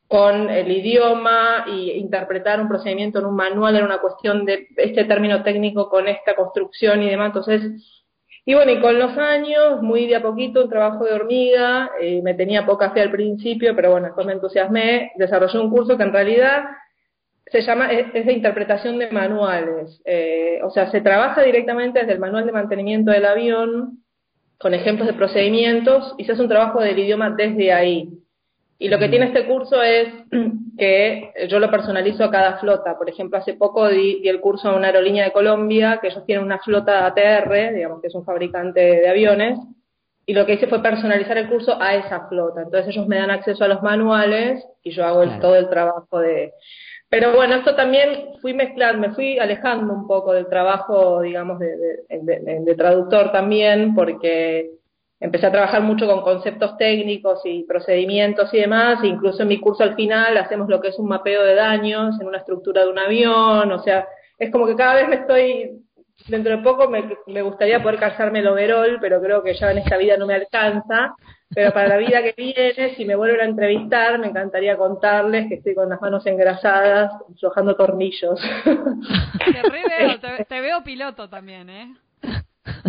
[0.07, 5.05] con el idioma y interpretar un procedimiento en un manual era una cuestión de este
[5.05, 7.27] término técnico con esta construcción y demás.
[7.27, 8.03] Entonces,
[8.45, 12.21] y bueno, y con los años, muy de a poquito, un trabajo de hormiga, eh,
[12.21, 16.03] me tenía poca fe al principio, pero bueno, después me entusiasmé, desarrollé un curso que
[16.03, 16.65] en realidad
[17.47, 19.99] se llama, es, de interpretación de manuales.
[20.05, 24.03] Eh, o sea, se trabaja directamente desde el manual de mantenimiento del avión,
[24.59, 28.09] con ejemplos de procedimientos, y se hace un trabajo del idioma desde ahí.
[28.77, 30.09] Y lo que tiene este curso es
[30.77, 32.97] que yo lo personalizo a cada flota.
[32.97, 36.43] Por ejemplo, hace poco di, el curso a una aerolínea de Colombia, que ellos tienen
[36.43, 39.59] una flota ATR, digamos que es un fabricante de aviones,
[40.25, 42.63] y lo que hice fue personalizar el curso a esa flota.
[42.63, 46.19] Entonces ellos me dan acceso a los manuales y yo hago el, todo el trabajo
[46.19, 46.53] de...
[47.07, 51.77] Pero bueno, esto también fui mezclando, me fui alejando un poco del trabajo, digamos, de,
[52.09, 54.71] de, de traductor también, porque
[55.19, 59.83] empecé a trabajar mucho con conceptos técnicos y procedimientos y demás, incluso en mi curso
[59.83, 62.99] al final hacemos lo que es un mapeo de daños en una estructura de un
[62.99, 65.81] avión, o sea, es como que cada vez me estoy,
[66.27, 69.77] dentro de poco me, me gustaría poder calzarme el overall, pero creo que ya en
[69.77, 71.15] esta vida no me alcanza,
[71.53, 75.55] pero para la vida que viene, si me vuelven a entrevistar, me encantaría contarles que
[75.55, 78.39] estoy con las manos engrasadas, aflojando tornillos.
[78.63, 81.95] Te, veo, te, te veo piloto también, ¿eh?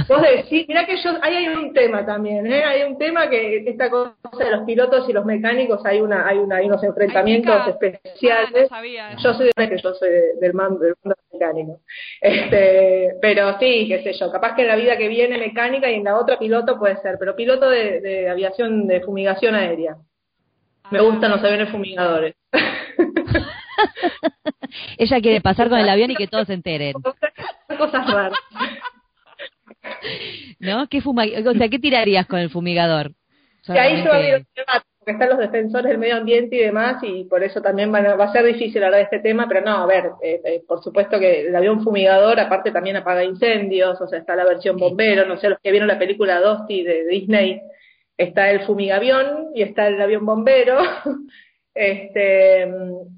[0.09, 2.65] Vos decís, mira que yo, ahí hay un tema también, ¿eh?
[2.65, 6.39] hay un tema que esta cosa de los pilotos y los mecánicos, hay una, hay
[6.39, 8.69] una, hay unos enfrentamientos especiales.
[8.71, 8.81] Ah,
[9.15, 10.11] no yo soy que yo soy
[10.41, 11.81] del mando, del mundo mecánico.
[12.21, 15.97] Este, pero sí, qué sé yo, capaz que en la vida que viene mecánica y
[15.97, 19.97] en la otra piloto puede ser, pero piloto de, de aviación de fumigación aérea.
[20.91, 22.35] Me ah, gustan los aviones fumigadores.
[24.99, 26.95] Ella quiere pasar con el avión y que todos se enteren.
[27.79, 28.39] Cosas raras.
[30.59, 30.89] ¿No?
[30.89, 33.13] ¿Qué fuma o sea, ¿qué tirarías con el fumigador?
[33.67, 34.13] Que ahí yo
[35.07, 38.33] porque están los defensores del medio ambiente y demás, y por eso también va a
[38.33, 41.43] ser difícil hablar de este tema, pero no, a ver, eh, eh, por supuesto que
[41.43, 45.49] el avión fumigador aparte también apaga incendios, o sea, está la versión bombero, no sé,
[45.49, 47.61] los que vieron la película Dusty de Disney,
[48.19, 50.77] está el fumigavión y está el avión bombero,
[51.73, 52.67] este,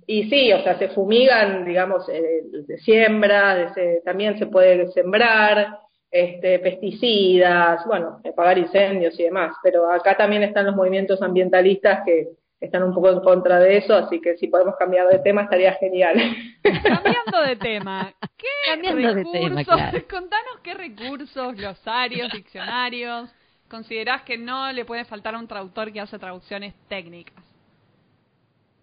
[0.07, 3.73] y sí, o sea, se fumigan, digamos, eh, de siembra,
[4.05, 5.79] también se puede sembrar,
[6.11, 12.29] este, pesticidas, bueno, apagar incendios y demás, pero acá también están los movimientos ambientalistas que
[12.61, 15.73] están un poco en contra de eso, así que si podemos cambiar de tema estaría
[15.75, 16.17] genial.
[16.63, 23.31] Cambiando de tema, ¿qué recursos, contanos qué recursos, glosarios, diccionarios,
[23.69, 27.45] considerás que no le puede faltar a un traductor que hace traducciones técnicas?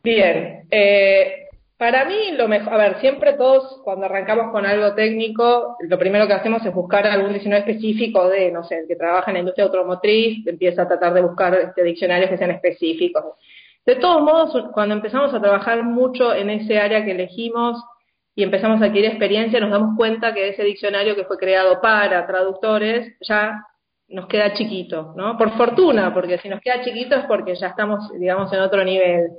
[0.04, 5.76] Bien, eh, para mí, lo mejor, a ver, siempre todos cuando arrancamos con algo técnico,
[5.82, 9.32] lo primero que hacemos es buscar algún diccionario específico de, no sé, el que trabaja
[9.32, 13.24] en la industria automotriz, empieza a tratar de buscar este, diccionarios que sean específicos.
[13.86, 17.84] De todos modos, cuando empezamos a trabajar mucho en ese área que elegimos
[18.34, 22.26] y empezamos a adquirir experiencia, nos damos cuenta que ese diccionario que fue creado para
[22.26, 23.66] traductores ya
[24.08, 25.38] nos queda chiquito, ¿no?
[25.38, 29.32] Por fortuna, porque si nos queda chiquito es porque ya estamos, digamos, en otro nivel.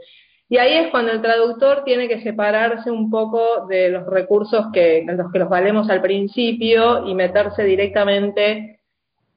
[0.49, 5.05] Y ahí es cuando el traductor tiene que separarse un poco de los recursos que,
[5.07, 8.81] los que los valemos al principio y meterse directamente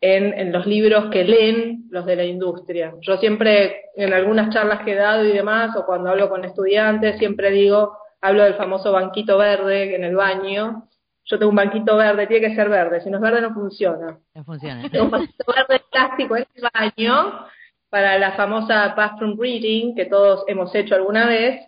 [0.01, 2.93] en, en, los libros que leen los de la industria.
[3.01, 7.17] Yo siempre, en algunas charlas que he dado y demás, o cuando hablo con estudiantes,
[7.17, 10.87] siempre digo, hablo del famoso banquito verde en el baño.
[11.25, 14.19] Yo tengo un banquito verde, tiene que ser verde, si no es verde no funciona.
[14.35, 14.87] No funciona.
[14.89, 17.45] Tengo un banquito verde plástico en el baño
[17.89, 21.61] para la famosa bathroom reading que todos hemos hecho alguna vez,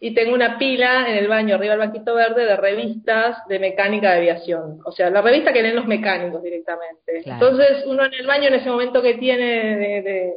[0.00, 4.12] y tengo una pila en el baño, arriba del banquito verde, de revistas de mecánica
[4.12, 4.78] de aviación.
[4.84, 7.22] O sea, la revista que leen los mecánicos directamente.
[7.24, 10.34] Entonces, uno en el baño, en ese momento que tiene de,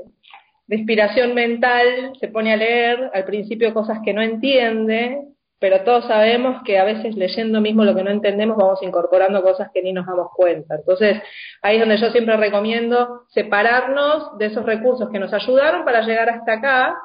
[0.65, 5.19] de inspiración mental, se pone a leer al principio cosas que no entiende,
[5.61, 9.69] pero todos sabemos que a veces leyendo mismo lo que no entendemos vamos incorporando cosas
[9.71, 10.73] que ni nos damos cuenta.
[10.73, 11.21] Entonces,
[11.61, 16.31] ahí es donde yo siempre recomiendo separarnos de esos recursos que nos ayudaron para llegar
[16.31, 16.97] hasta acá,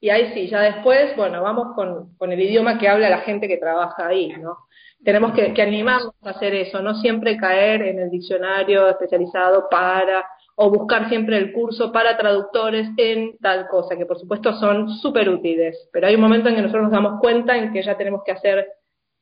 [0.00, 3.46] y ahí sí, ya después, bueno, vamos con, con el idioma que habla la gente
[3.46, 4.56] que trabaja ahí, ¿no?
[5.04, 10.24] Tenemos que, que animarnos a hacer eso, no siempre caer en el diccionario especializado para
[10.62, 15.30] o buscar siempre el curso para traductores en tal cosa, que por supuesto son súper
[15.30, 18.20] útiles, pero hay un momento en que nosotros nos damos cuenta en que ya tenemos
[18.26, 18.68] que hacer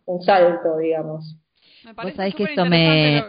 [0.05, 1.37] un salto, digamos.
[1.85, 3.24] Me parece que esto me...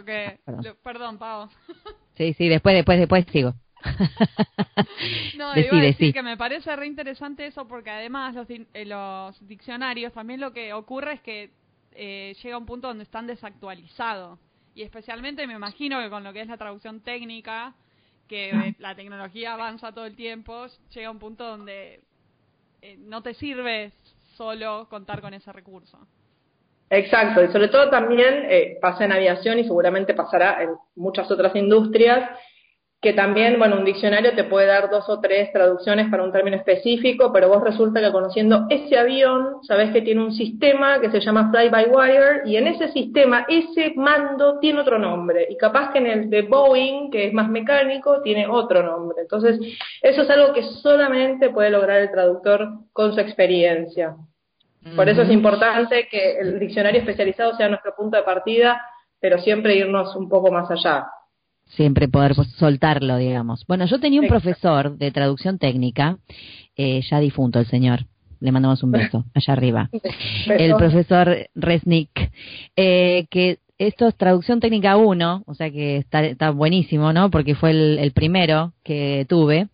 [0.83, 1.49] Perdón, Pau.
[2.15, 3.53] Sí, sí, después, después, después sigo.
[5.37, 9.47] no, iba a decir que me parece re interesante eso porque además los, eh, los
[9.47, 11.51] diccionarios también lo que ocurre es que
[11.93, 14.37] eh, llega un punto donde están desactualizados
[14.75, 17.73] y especialmente me imagino que con lo que es la traducción técnica
[18.29, 21.99] que la tecnología avanza todo el tiempo, llega un punto donde
[22.81, 23.91] eh, no te sirve
[24.37, 25.97] solo contar con ese recurso.
[26.89, 31.55] Exacto, y sobre todo también eh, pasa en aviación y seguramente pasará en muchas otras
[31.55, 32.31] industrias,
[33.01, 36.57] que también, bueno, un diccionario te puede dar dos o tres traducciones para un término
[36.57, 41.21] específico, pero vos resulta que conociendo ese avión, sabés que tiene un sistema que se
[41.21, 46.07] llama fly-by-wire, y en ese sistema, ese mando tiene otro nombre, y capaz que en
[46.07, 49.21] el de Boeing, que es más mecánico, tiene otro nombre.
[49.21, 49.59] Entonces,
[50.01, 54.15] eso es algo que solamente puede lograr el traductor con su experiencia.
[54.95, 58.81] Por eso es importante que el diccionario especializado sea nuestro punto de partida,
[59.21, 61.07] pero siempre irnos un poco más allá
[61.69, 63.65] siempre poder soltarlo, digamos.
[63.67, 66.17] Bueno, yo tenía un profesor de traducción técnica,
[66.75, 68.05] eh, ya difunto el señor,
[68.39, 69.89] le mandamos un beso allá arriba,
[70.47, 72.31] el profesor Resnick,
[72.75, 77.29] eh, que esto es traducción técnica 1, o sea que está, está buenísimo, ¿no?
[77.29, 79.69] Porque fue el, primero que tuve.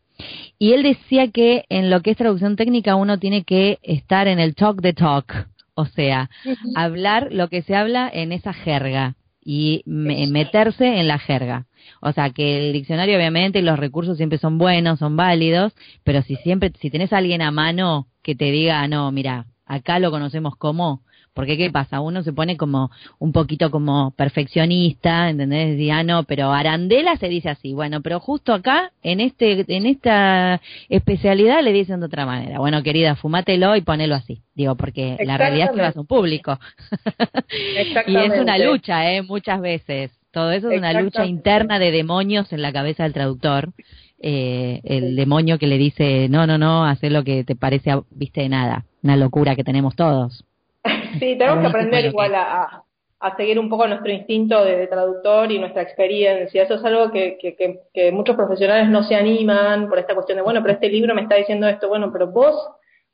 [0.59, 4.39] Y él decía que en lo que es traducción técnica uno tiene que estar en
[4.39, 6.29] el talk the talk, o sea,
[6.75, 9.15] hablar lo que se habla en esa jerga
[9.47, 11.67] y meterse en la jerga.
[12.01, 16.23] O sea, que el diccionario obviamente y los recursos siempre son buenos, son válidos, pero
[16.23, 20.09] si siempre, si tenés a alguien a mano que te diga, no, mira, acá lo
[20.09, 21.03] conocemos como,
[21.35, 21.99] porque ¿qué pasa?
[21.99, 25.71] Uno se pone como un poquito como perfeccionista, ¿entendés?
[25.71, 27.73] Decía, ah, no, pero Arandela se dice así.
[27.73, 32.59] Bueno, pero justo acá, en este en esta especialidad, le dicen de otra manera.
[32.59, 34.41] Bueno, querida, fumátelo y ponelo así.
[34.55, 36.57] Digo, porque la realidad es que vas a un público.
[38.07, 39.21] y es una lucha, ¿eh?
[39.21, 40.11] Muchas veces.
[40.31, 43.73] Todo eso es una lucha interna de demonios en la cabeza del traductor.
[44.19, 48.41] Eh, el demonio que le dice, no, no, no, haz lo que te parece, viste,
[48.41, 48.85] de nada.
[49.03, 50.45] Una locura que tenemos todos.
[51.19, 52.83] Sí, tenemos que aprender igual a,
[53.19, 56.63] a seguir un poco nuestro instinto de, traductor y nuestra experiencia.
[56.63, 60.43] Eso es algo que, que, que, muchos profesionales no se animan por esta cuestión de,
[60.43, 62.55] bueno, pero este libro me está diciendo esto, bueno, pero vos,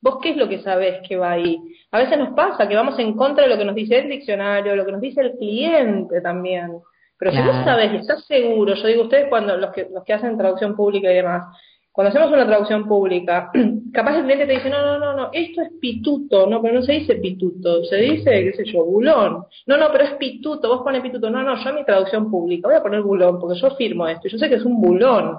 [0.01, 1.57] vos qué es lo que sabés que va ahí.
[1.91, 4.75] A veces nos pasa que vamos en contra de lo que nos dice el diccionario,
[4.75, 6.79] lo que nos dice el cliente también.
[7.17, 10.13] Pero si vos sabés y estás seguro, yo digo, ustedes cuando los que, los que
[10.13, 11.55] hacen traducción pública y demás,
[11.91, 13.51] cuando hacemos una traducción pública,
[13.93, 16.81] capaz el cliente te dice, no, no, no, no, esto es pituto, no, pero no
[16.81, 19.45] se dice pituto, se dice, qué sé yo, bulón.
[19.65, 22.69] No, no, pero es pituto, vos pones pituto, no, no, yo en mi traducción pública
[22.69, 25.37] voy a poner bulón, porque yo firmo esto, yo sé que es un bulón.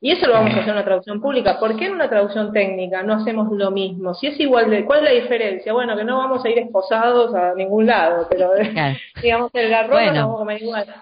[0.00, 1.58] Y eso lo vamos a hacer en una traducción pública.
[1.58, 4.12] ¿Por qué en una traducción técnica no hacemos lo mismo?
[4.12, 5.72] Si es igual de, ¿cuál es la diferencia?
[5.72, 8.50] Bueno, que no vamos a ir esposados a ningún lado, pero
[9.22, 10.94] digamos el garrón no vamos a comer igual.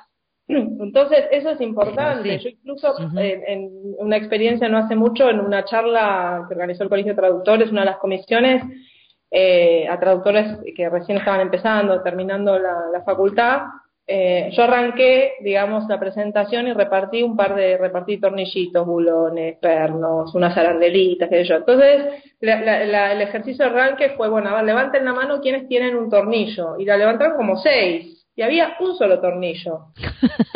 [0.49, 2.39] Entonces, eso es importante.
[2.39, 7.13] Yo incluso en, una experiencia no hace mucho, en una charla que organizó el Colegio
[7.13, 8.63] de Traductores, una de las comisiones,
[9.31, 13.63] eh, a traductores que recién estaban empezando, terminando la, facultad,
[14.07, 20.35] eh, yo arranqué, digamos, la presentación y repartí un par de, repartí tornillitos, bulones, pernos,
[20.35, 21.57] unas arandelitas, qué sé yo.
[21.57, 26.77] Entonces, el ejercicio de arranque fue, bueno, levanten la mano quienes tienen un tornillo.
[26.79, 29.87] Y la levantaron como seis y había un solo tornillo.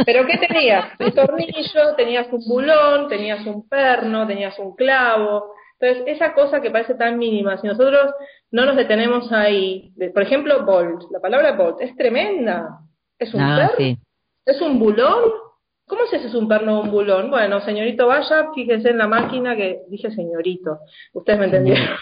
[0.04, 0.92] ¿Pero qué tenías?
[1.00, 5.52] Un tornillo, tenías un bulón, tenías un perno, tenías un clavo.
[5.78, 8.14] Entonces, esa cosa que parece tan mínima, si nosotros
[8.50, 12.80] no nos detenemos ahí, por ejemplo, bolt, la palabra bolt es tremenda.
[13.18, 13.98] ¿Es un ah, perno?
[14.46, 15.32] ¿Es un bulón?
[15.88, 17.30] ¿Cómo se hace un perno o un bulón?
[17.30, 20.80] Bueno, señorito, vaya, fíjese en la máquina que dije señorito.
[21.12, 21.96] Ustedes me entendieron.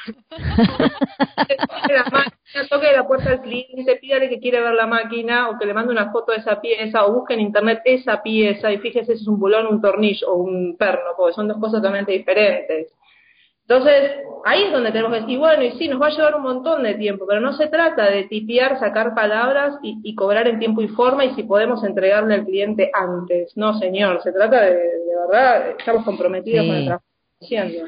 [1.91, 5.67] la máquina, toque la puerta al cliente, pídale que quiere ver la máquina o que
[5.67, 9.17] le mande una foto de esa pieza o busque en internet esa pieza y fíjese
[9.17, 12.91] si es un bulón, un tornillo o un perno, porque son dos cosas totalmente diferentes.
[13.67, 14.13] Entonces,
[14.45, 16.83] ahí es donde tenemos que decir, bueno, y sí, nos va a llevar un montón
[16.83, 20.89] de tiempo, pero no se trata de tipear, sacar palabras y, cobrar en tiempo y
[20.89, 23.57] forma y si podemos entregarle al cliente antes.
[23.57, 27.14] No, señor, se trata de, de verdad, estamos comprometidos con el trabajo.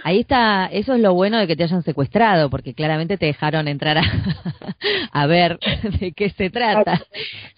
[0.05, 3.69] Ahí está, eso es lo bueno de que te hayan secuestrado, porque claramente te dejaron
[3.69, 4.03] entrar a,
[5.13, 5.59] a ver
[6.01, 7.03] de qué se trata.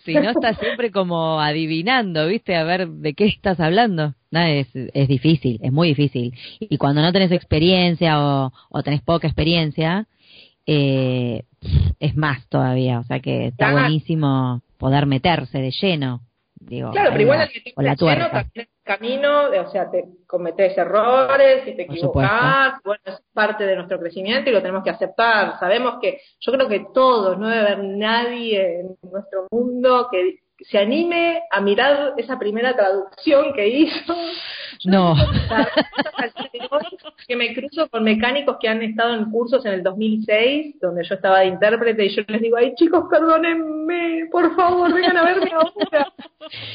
[0.05, 2.57] Si no, estás siempre como adivinando, ¿viste?
[2.57, 4.15] A ver de qué estás hablando.
[4.31, 6.35] No, es, es difícil, es muy difícil.
[6.61, 10.07] Y cuando no tenés experiencia o, o tenés poca experiencia,
[10.67, 11.45] eh,
[11.99, 13.01] es más todavía.
[13.01, 16.21] O sea que está buenísimo poder meterse de lleno.
[16.61, 18.31] Digo, claro, pero igual el la tuerca.
[18.31, 23.99] también camino, o sea, te cometes errores y te equivocas, bueno, es parte de nuestro
[24.01, 25.59] crecimiento y lo tenemos que aceptar.
[25.59, 30.79] Sabemos que, yo creo que todos, no debe haber nadie en nuestro mundo que se
[30.79, 34.15] anime a mirar esa primera traducción que hizo.
[34.85, 35.15] No.
[37.27, 41.15] que me cruzo con mecánicos que han estado en cursos en el 2006, donde yo
[41.15, 45.51] estaba de intérprete, y yo les digo, ay chicos, perdónenme, por favor, vengan a verme
[45.53, 46.13] ahora.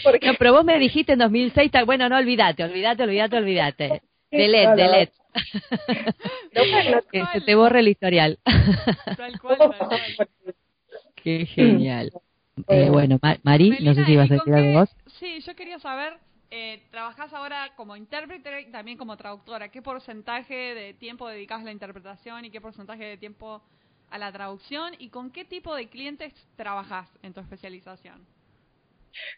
[0.03, 0.27] Porque...
[0.27, 4.01] No, pero vos me dijiste en 2006, bueno, no, olvídate, olvídate, olvídate, olvídate.
[4.31, 5.13] Delete, delete.
[7.11, 8.39] que se te borre el historial.
[9.17, 9.57] Tal cual,
[11.15, 12.11] Qué genial.
[12.67, 14.95] Eh, bueno, Mari, no sé si ibas a decir algo vos.
[15.19, 16.13] Sí, yo quería saber,
[16.51, 19.69] eh, trabajás ahora como intérprete y también como traductora.
[19.69, 23.61] ¿Qué porcentaje de tiempo dedicas a la interpretación y qué porcentaje de tiempo
[24.11, 24.93] a la traducción?
[24.99, 28.25] ¿Y con qué tipo de clientes trabajas en tu especialización?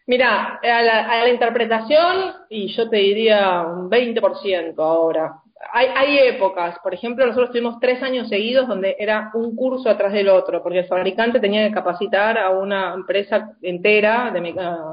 [0.06, 6.18] Mira, a la, a la interpretación, y yo te diría un 20% ahora hay, hay
[6.28, 10.62] épocas, por ejemplo, nosotros tuvimos tres años seguidos donde era un curso atrás del otro,
[10.62, 14.40] porque el fabricante tenía que capacitar a una empresa entera, de,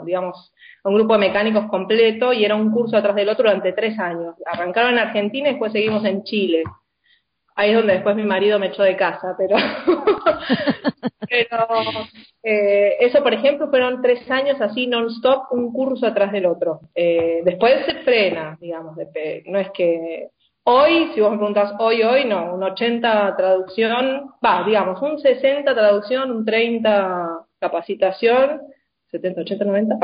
[0.06, 3.74] digamos, a un grupo de mecánicos completo, y era un curso atrás del otro durante
[3.74, 4.36] tres años.
[4.46, 6.64] Arrancaron en Argentina y después seguimos en Chile.
[7.56, 9.56] Ahí es donde después mi marido me echó de casa, pero,
[11.30, 11.68] pero
[12.42, 16.82] eh, eso, por ejemplo, fueron tres años así non-stop, un curso atrás del otro.
[16.96, 20.30] Eh, después se frena, digamos, de, no es que
[20.66, 25.74] Hoy, si vos me preguntas hoy, hoy, no, un 80 traducción, va, digamos, un 60
[25.74, 28.62] traducción, un 30 capacitación,
[29.12, 29.96] 70, 80, 90,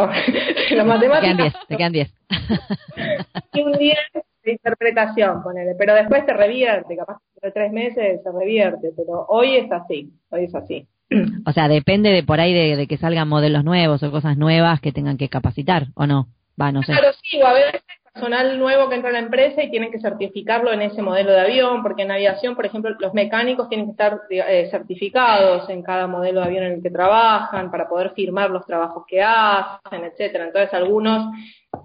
[0.72, 1.54] la matemática.
[1.66, 2.14] Te quedan 10,
[3.54, 3.98] y un 10
[4.44, 9.56] de interpretación, ponele, pero después se revierte, capaz de tres meses se revierte, pero hoy
[9.56, 10.88] es así, hoy es así.
[11.46, 14.82] O sea, depende de por ahí de, de que salgan modelos nuevos o cosas nuevas
[14.82, 16.28] que tengan que capacitar, ¿o no?
[16.62, 16.92] Va, no sé.
[16.92, 17.82] Claro, sí, o a veces
[18.20, 21.40] personal nuevo que entra a la empresa y tienen que certificarlo en ese modelo de
[21.40, 26.06] avión, porque en aviación, por ejemplo, los mecánicos tienen que estar eh, certificados en cada
[26.06, 30.48] modelo de avión en el que trabajan para poder firmar los trabajos que hacen, etcétera.
[30.48, 31.34] Entonces, algunos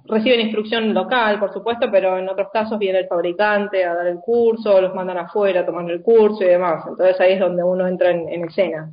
[0.06, 4.18] reciben instrucción local, por supuesto, pero en otros casos viene el fabricante a dar el
[4.18, 6.84] curso, los mandan afuera a tomar el curso y demás.
[6.88, 8.92] Entonces, ahí es donde uno entra en, en escena.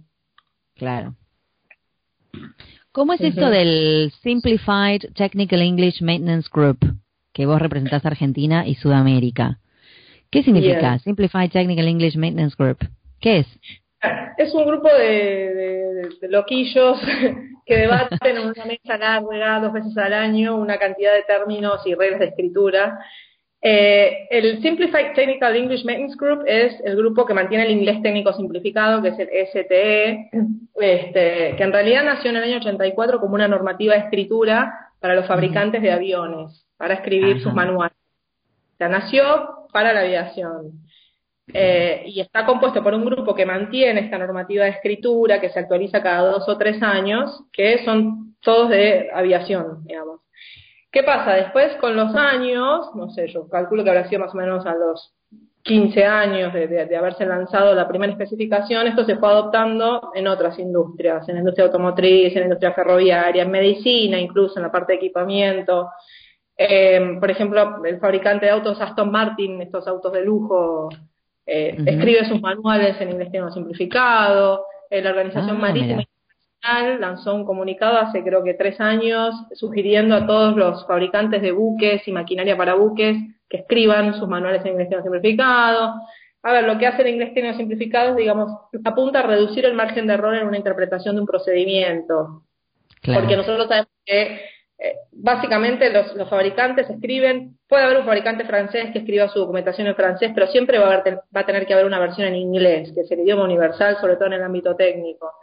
[0.76, 1.16] Claro.
[2.92, 6.80] ¿Cómo es esto del Simplified Technical English Maintenance Group,
[7.34, 9.60] que vos representás Argentina y Sudamérica?
[10.30, 12.78] ¿Qué significa Simplified Technical English Maintenance Group?
[13.20, 13.48] ¿Qué es?
[14.38, 16.98] Es un grupo de, loquillos
[17.66, 21.94] que debaten en una mesa larga dos veces al año una cantidad de términos y
[21.94, 23.00] reglas de escritura.
[23.62, 28.34] Eh, el Simplified Technical English Maintenance Group es el grupo que mantiene el inglés técnico
[28.34, 30.30] simplificado, que es el STE,
[30.80, 35.16] este, que en realidad nació en el año 84 como una normativa de escritura para
[35.16, 37.96] los fabricantes de aviones, para escribir sus manuales.
[38.74, 40.82] O sea, nació para la aviación.
[41.54, 45.60] Eh, y está compuesto por un grupo que mantiene esta normativa de escritura, que se
[45.60, 50.22] actualiza cada dos o tres años, que son todos de aviación, digamos.
[50.92, 51.36] ¿Qué pasa?
[51.36, 54.74] Después, con los años, no sé, yo calculo que habrá sido más o menos a
[54.74, 55.14] los
[55.62, 61.30] 15 años de, haberse lanzado la primera especificación, esto se fue adoptando en otras industrias,
[61.30, 64.98] en la industria automotriz, en la industria ferroviaria, en medicina, incluso en la parte de
[64.98, 65.90] equipamiento.
[66.58, 70.90] Eh, por ejemplo, el fabricante de autos Aston Martin, estos autos de lujo
[71.46, 77.46] eh, escribe sus manuales en inglés simplificado, eh, la Organización ah, Marítima Internacional lanzó un
[77.46, 82.56] comunicado hace creo que tres años sugiriendo a todos los fabricantes de buques y maquinaria
[82.56, 83.18] para buques
[83.50, 85.96] que escriban sus manuales en inglés simplificado.
[86.44, 88.52] A ver, lo que hace el inglés técnico simplificado es, digamos,
[88.84, 92.44] apunta a reducir el margen de error en una interpretación de un procedimiento.
[93.04, 94.42] Porque nosotros sabemos que
[94.84, 99.96] eh, básicamente los, fabricantes escriben, puede haber un fabricante francés que escriba su documentación en
[99.96, 101.04] francés, pero siempre va a,
[101.36, 104.16] va a tener que haber una versión en inglés, que es el idioma universal, sobre
[104.16, 105.34] todo en el ámbito técnico.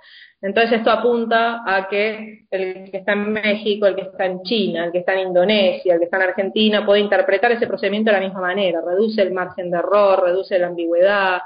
[0.43, 4.86] Entonces esto apunta a que el que está en México, el que está en China,
[4.86, 8.18] el que está en Indonesia, el que está en Argentina, puede interpretar ese procedimiento de
[8.18, 11.43] la misma manera, reduce el margen de error, reduce la ambigüedad,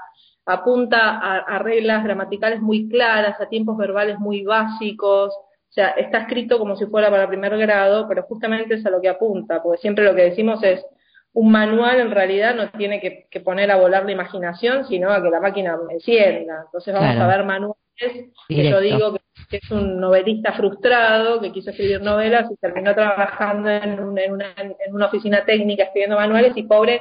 [0.47, 5.35] apunta a reglas gramaticales muy claras, a tiempos verbales muy básicos,
[5.73, 9.01] o sea, está escrito como si fuera para primer grado, pero justamente es a lo
[9.01, 10.85] que apunta, porque siempre lo que decimos es,
[11.33, 15.31] un manual en realidad no tiene que, poner a volar la imaginación, sino a que
[15.31, 16.65] la máquina encienda.
[16.67, 17.79] Entonces vamos a ver manuales
[18.49, 23.71] que yo digo que, es un novelista frustrado que quiso escribir novelas y terminó trabajando
[23.71, 27.01] en, en, una, en una oficina técnica escribiendo manuales y pobre,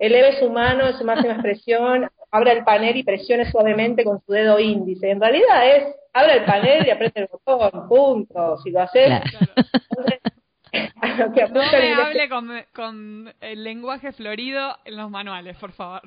[0.00, 4.32] eleve su mano en su máxima expresión, abra el panel y presione suavemente con su
[4.32, 5.10] dedo índice.
[5.10, 8.58] En realidad es abre el panel y aprieta el botón, punto.
[8.58, 9.10] Si lo haces,
[11.52, 12.28] no me hable
[12.72, 16.02] con, el lenguaje florido en los manuales, por favor.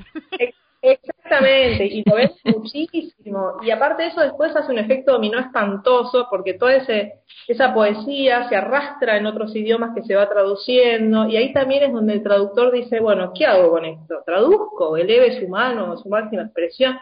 [0.86, 3.54] Exactamente, y lo ves muchísimo.
[3.64, 8.50] Y aparte de eso, después hace un efecto dominó espantoso, porque toda ese, esa poesía
[8.50, 12.24] se arrastra en otros idiomas que se va traduciendo, y ahí también es donde el
[12.24, 14.24] traductor dice, bueno, ¿qué hago con esto?
[14.26, 14.98] ¿Traduzco?
[14.98, 17.00] ¿Eleve su mano, su máxima expresión?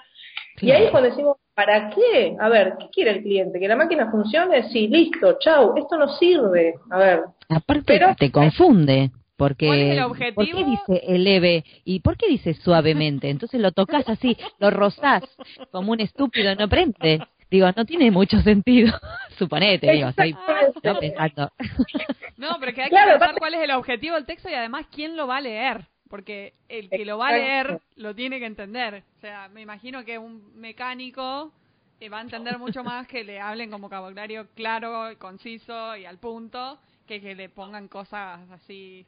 [0.62, 2.36] Y ahí es cuando decimos, ¿Para qué?
[2.40, 3.60] A ver, ¿qué quiere el cliente?
[3.60, 4.70] ¿Que la máquina funcione?
[4.72, 6.76] Sí, listo, chau, esto no sirve.
[6.90, 7.24] A ver.
[7.50, 9.12] Aparte te confunde.
[9.42, 10.00] Porque,
[10.36, 13.28] ¿por qué dice eleve y por qué dice suavemente?
[13.28, 15.24] Entonces lo tocas así, lo rozás
[15.72, 17.26] como un estúpido, no prende.
[17.50, 18.94] Digo, no tiene mucho sentido.
[19.40, 20.36] Suponete, digo, estoy
[20.84, 21.52] no pensando.
[22.38, 25.18] No, pero que hay que pensar cuál es el objetivo del texto y además quién
[25.18, 29.04] lo va a leer porque el que lo va a leer lo tiene que entender.
[29.18, 31.52] O sea, me imagino que un mecánico
[32.00, 36.20] eh, va a entender mucho más que le hablen con vocabulario claro, conciso y al
[36.20, 36.78] punto,
[37.08, 39.06] que que le pongan cosas así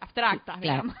[0.00, 0.94] abstractas, digamos.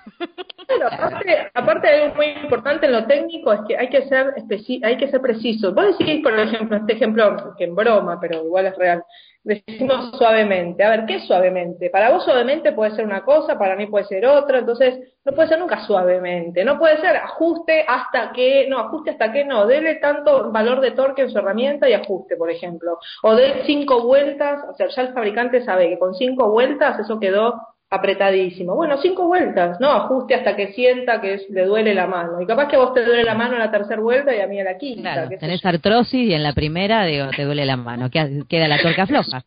[0.66, 4.34] Claro, aparte, aparte de algo muy importante en lo técnico es que hay que ser
[4.82, 5.72] hay que ser preciso.
[5.72, 9.04] Vos decís, por ejemplo, este ejemplo que en broma, pero igual es real,
[9.46, 10.82] decimos suavemente.
[10.82, 11.88] A ver, ¿qué es suavemente?
[11.88, 15.48] Para vos suavemente puede ser una cosa, para mí puede ser otra, entonces no puede
[15.48, 19.96] ser nunca suavemente, no puede ser ajuste hasta que, no, ajuste hasta que no, dele
[19.96, 24.64] tanto valor de torque en su herramienta y ajuste, por ejemplo, o de cinco vueltas,
[24.68, 27.54] o sea, ya el fabricante sabe que con cinco vueltas eso quedó
[27.88, 28.74] apretadísimo.
[28.74, 29.90] Bueno, cinco vueltas, ¿no?
[29.90, 32.40] Ajuste hasta que sienta que le duele la mano.
[32.40, 34.46] Y capaz que a vos te duele la mano en la tercera vuelta y a
[34.46, 35.12] mí en la quinta.
[35.12, 38.10] Claro, tenés artrosis y en la primera, digo, te duele la mano.
[38.10, 39.42] Queda, la torca floja.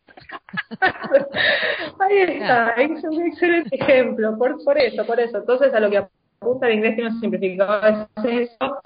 [2.00, 4.36] Ahí está, es un excelente ejemplo.
[4.38, 5.38] Por, por eso, por eso.
[5.38, 8.80] Entonces, a lo que apunta el inglés que nos simplificado es eso.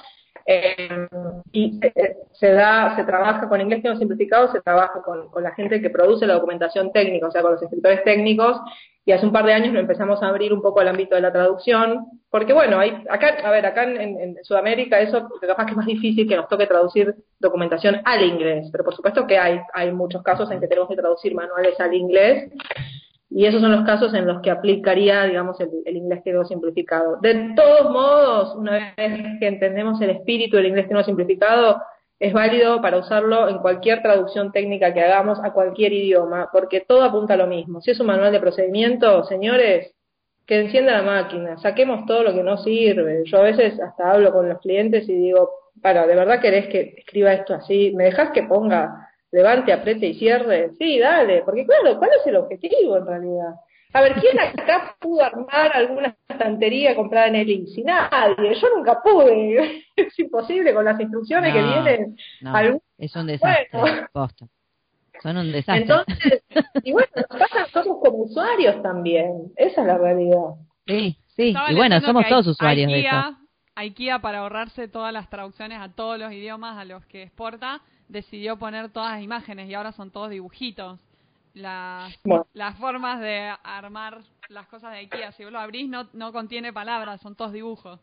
[0.47, 1.09] Eh,
[1.53, 1.81] y
[2.33, 5.81] se, da, se trabaja con inglés que no simplificado, se trabaja con, con, la gente
[5.81, 8.61] que produce la documentación técnica, o sea, con los escritores técnicos,
[9.07, 11.21] y hace un par de años lo empezamos a abrir un poco al ámbito de
[11.21, 15.77] la traducción, porque bueno, hay, acá, a ver, acá en, Sudamérica eso capaz que es
[15.77, 19.93] más difícil que nos toque traducir documentación al inglés, pero por supuesto que hay, hay
[19.93, 22.51] muchos casos en que tenemos que traducir manuales al inglés,
[23.31, 27.17] y esos son los casos en los que aplicaría, digamos, el, inglés que no simplificado.
[27.21, 31.83] De todos modos, una vez que entendemos el espíritu del inglés que no simplificado,
[32.19, 37.03] es válido para usarlo en cualquier traducción técnica que hagamos a cualquier idioma, porque todo
[37.03, 37.81] apunta a lo mismo.
[37.81, 39.95] Si es un manual de procedimiento, señores,
[40.47, 43.23] que encienda la máquina, saquemos todo lo que no sirve.
[43.25, 45.51] Yo a veces hasta hablo con los clientes y digo,
[45.83, 47.93] para, ¿de verdad querés que escriba esto así?
[47.95, 50.71] ¿Me dejas que ponga levante, apriete y cierre?
[50.79, 53.55] Sí, dale, porque claro, ¿cuál es el objetivo en realidad?
[53.95, 57.84] A ver, ¿quién acá pudo armar alguna estantería comprada en el INSI?
[57.84, 59.84] Nadie, yo nunca pude.
[59.97, 62.16] Es imposible con las instrucciones que vienen.
[62.40, 63.68] No, es un desastre,
[65.22, 65.82] Son un desastre.
[65.82, 66.42] Entonces,
[66.82, 69.53] y bueno, nos pasa a nosotros como usuarios también.
[69.55, 70.55] Esa es la realidad.
[70.88, 71.55] Sí, sí.
[71.68, 73.36] y bueno, somos todos usuarios de eso.
[73.76, 78.59] IKEA, para ahorrarse todas las traducciones a todos los idiomas a los que exporta, decidió
[78.59, 80.99] poner todas las imágenes y ahora son todos dibujitos
[81.55, 82.13] las,
[82.53, 85.33] las formas de armar las cosas de IKEA.
[85.33, 88.01] Si vos lo abrís, no, no contiene palabras, son todos dibujos.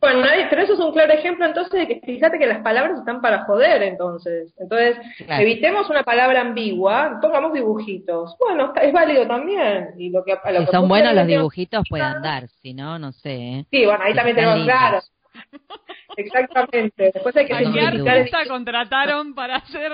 [0.00, 3.20] Bueno, pero eso es un claro ejemplo entonces de que fíjate que las palabras están
[3.20, 4.54] para joder entonces.
[4.58, 4.96] Entonces,
[5.28, 8.34] evitemos una palabra ambigua, pongamos dibujitos.
[8.38, 9.90] Bueno, es válido también.
[9.98, 13.34] Y lo que, si son buenos los dibujitos pueden dar, si no, no sé.
[13.34, 13.66] ¿eh?
[13.70, 15.00] Sí, bueno, ahí también tenemos, claro,
[16.20, 17.10] Exactamente.
[17.12, 19.92] Después hay que ¿Qué contrataron para hacer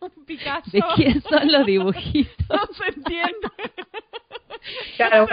[0.00, 0.70] un Picasso?
[0.70, 2.48] ¿De quién son los dibujitos?
[2.48, 3.48] No se entiende.
[4.96, 5.26] Claro,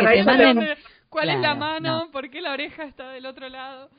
[1.10, 2.10] ¿Cuál es la mano?
[2.12, 3.90] ¿Por qué la oreja está del otro lado?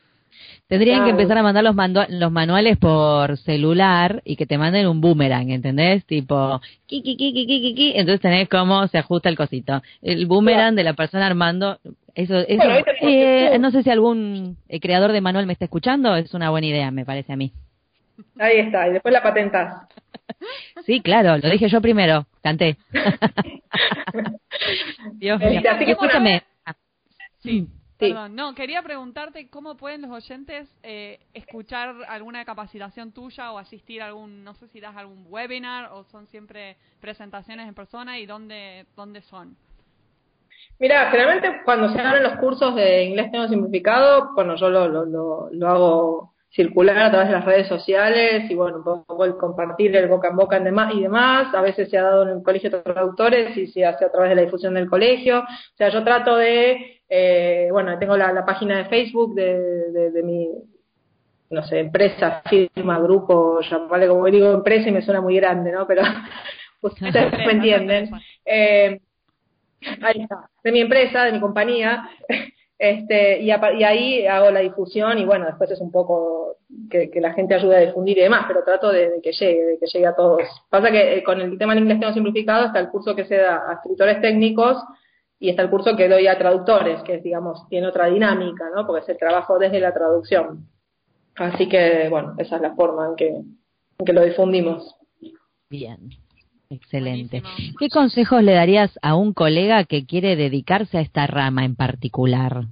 [0.67, 1.75] Tendrían que empezar a mandar los,
[2.11, 6.05] los manuales por celular y que te manden un boomerang, ¿entendés?
[6.07, 9.83] Tipo, ki, ki, ki, ki, ki, entonces tenés cómo se ajusta el cosito.
[10.03, 11.79] El boomerang de la persona armando,
[12.15, 12.63] eso, eso
[13.01, 16.67] eh, no sé si algún eh, creador de manual me está escuchando, es una buena
[16.67, 17.53] idea, me parece a mí.
[18.39, 19.87] Ahí está, y después la patentás.
[20.87, 22.77] Sí, claro, lo dije yo primero, canté.
[25.15, 26.43] Dios mío, escúchame.
[27.43, 27.69] Sí.
[28.01, 34.01] Perdón, no, quería preguntarte cómo pueden los oyentes eh, escuchar alguna capacitación tuya o asistir
[34.01, 38.25] a algún, no sé si das algún webinar o son siempre presentaciones en persona y
[38.25, 39.55] dónde, dónde son.
[40.79, 45.51] Mira, generalmente cuando se abren los cursos de inglés tengo simplificado, bueno, yo lo, lo,
[45.51, 49.95] lo, hago circular a través de las redes sociales y bueno, un poco el compartir
[49.95, 50.59] el boca en boca
[50.93, 51.55] y demás.
[51.55, 54.31] A veces se ha dado en el colegio de traductores y se hace a través
[54.31, 55.41] de la difusión del colegio.
[55.41, 60.49] O sea, yo trato de eh, bueno, tengo la, página de Facebook de, de, mi,
[61.51, 65.89] no sé, empresa, firma, grupo, llamarle como digo empresa y me suena muy grande, ¿no?
[65.89, 66.03] Pero
[66.83, 68.11] ustedes me entienden.
[68.45, 69.01] Eh,
[70.03, 72.09] ahí está, de mi empresa, de mi compañía.
[72.79, 76.57] Este, y, ahí hago la difusión y bueno, después es un poco
[76.91, 79.87] que, la gente ayude a difundir y demás, pero trato de, que llegue, de que
[79.87, 80.41] llegue a todos.
[80.71, 83.69] Pasa que eh, con el tema en inglés simplificado está el curso que se da
[83.69, 84.83] a escritores técnicos
[85.41, 88.87] y está el curso que doy a traductores, que digamos, tiene otra dinámica, ¿no?
[88.87, 90.69] Porque es el trabajo desde la traducción.
[91.35, 94.95] Así que, bueno, esa es la forma en que, en que lo difundimos.
[95.71, 96.11] Bien,
[96.69, 97.43] excelente.
[97.79, 102.67] ¿Qué consejos le darías a un colega que quiere dedicarse a esta rama en particular?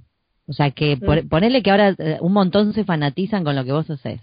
[0.47, 1.27] O sea, que mm.
[1.27, 4.21] ponerle que ahora eh, un montón se fanatizan con lo que vos haces.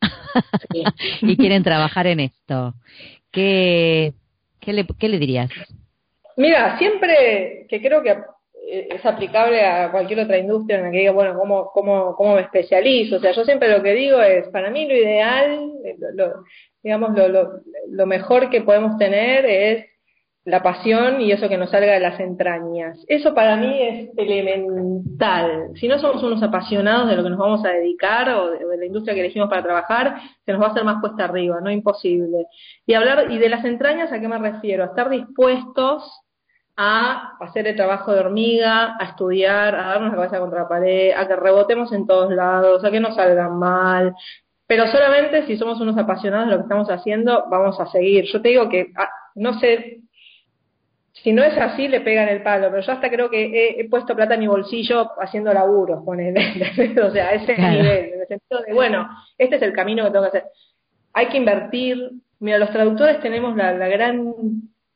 [1.22, 2.74] y quieren trabajar en esto.
[3.32, 4.14] ¿Qué,
[4.60, 5.50] qué, le, qué le dirías?
[6.40, 8.16] Mira, siempre que creo que
[8.66, 12.40] es aplicable a cualquier otra industria en la que diga, bueno, ¿cómo, cómo, cómo me
[12.40, 13.16] especializo?
[13.16, 15.70] O sea, yo siempre lo que digo es, para mí lo ideal,
[16.14, 16.44] lo,
[16.82, 17.60] digamos, lo, lo,
[17.90, 19.86] lo mejor que podemos tener es
[20.44, 23.04] la pasión y eso que nos salga de las entrañas.
[23.06, 25.72] Eso para mí es elemental.
[25.74, 28.86] Si no somos unos apasionados de lo que nos vamos a dedicar o de, la
[28.86, 32.46] industria que elegimos para trabajar, se nos va a hacer más cuesta arriba, no imposible.
[32.86, 34.84] Y hablar y de las entrañas, ¿a qué me refiero?
[34.84, 36.10] A estar dispuestos
[36.82, 41.12] a hacer el trabajo de hormiga, a estudiar, a darnos la cabeza contra la pared,
[41.14, 44.14] a que rebotemos en todos lados, a que no salgan mal,
[44.66, 48.24] pero solamente si somos unos apasionados de lo que estamos haciendo, vamos a seguir.
[48.32, 50.00] Yo te digo que, ah, no sé,
[51.12, 54.16] si no es así, le pegan el palo, pero yo hasta creo que he, puesto
[54.16, 58.72] plata en mi bolsillo haciendo laburos, ponele, o sea, ese nivel, en el sentido de,
[58.72, 59.06] bueno,
[59.36, 60.44] este es el camino que tengo que hacer.
[61.12, 62.10] Hay que invertir.
[62.38, 64.32] Mira, los traductores tenemos la, la gran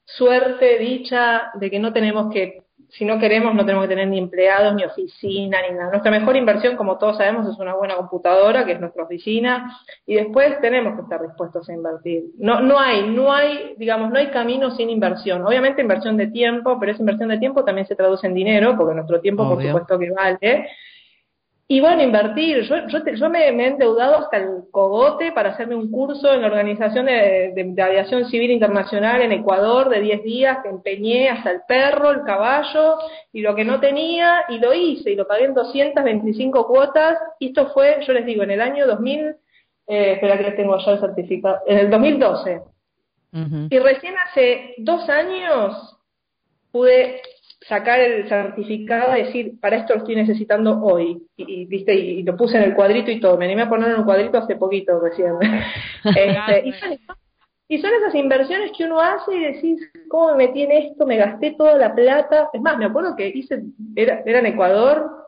[0.04, 2.64] suerte, dicha, de que no tenemos que
[2.96, 5.90] si no queremos, no tenemos que tener ni empleados, ni oficina, ni nada.
[5.90, 9.76] Nuestra mejor inversión, como todos sabemos, es una buena computadora, que es nuestra oficina,
[10.06, 12.24] y después tenemos que estar dispuestos a invertir.
[12.38, 15.44] No, no hay, no hay, digamos, no hay camino sin inversión.
[15.44, 18.94] Obviamente inversión de tiempo, pero esa inversión de tiempo también se traduce en dinero, porque
[18.94, 20.68] nuestro tiempo, por supuesto, que vale.
[21.66, 22.62] Y bueno, invertir.
[22.64, 26.48] Yo, yo, yo me, he endeudado hasta el cogote para hacerme un curso en la
[26.48, 32.10] Organización de, Aviación Civil Internacional en Ecuador de 10 días, que empeñé hasta el perro,
[32.10, 32.98] el caballo
[33.32, 37.18] y lo que no tenía, y lo hice, y lo pagué en 225 cuotas.
[37.38, 39.36] Y esto fue, yo les digo, en el año 2000.
[39.86, 42.60] eh, espera que les tengo ya el certificado, en el 2012.
[43.68, 45.96] Y recién hace dos años
[46.70, 47.20] pude
[47.68, 51.22] sacar el certificado y decir, para esto lo estoy necesitando hoy.
[51.36, 53.36] Y, viste y, lo puse en el cuadrito y todo.
[53.36, 55.34] Me animé a poner en un cuadrito hace poquito recién.
[56.04, 56.68] este,
[57.68, 61.06] y, son, esas inversiones que uno hace y decís, ¿cómo me metí en esto?
[61.06, 62.50] Me gasté toda la plata.
[62.52, 63.62] Es más, me acuerdo que hice,
[63.96, 65.24] era, era en Ecuador,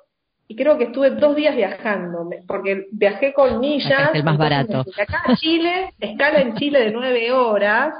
[0.49, 4.11] y creo que estuve dos días viajando, porque viajé con millas.
[4.11, 4.85] Es el más barato.
[5.01, 7.95] Acá a Chile, escala en Chile de nueve horas,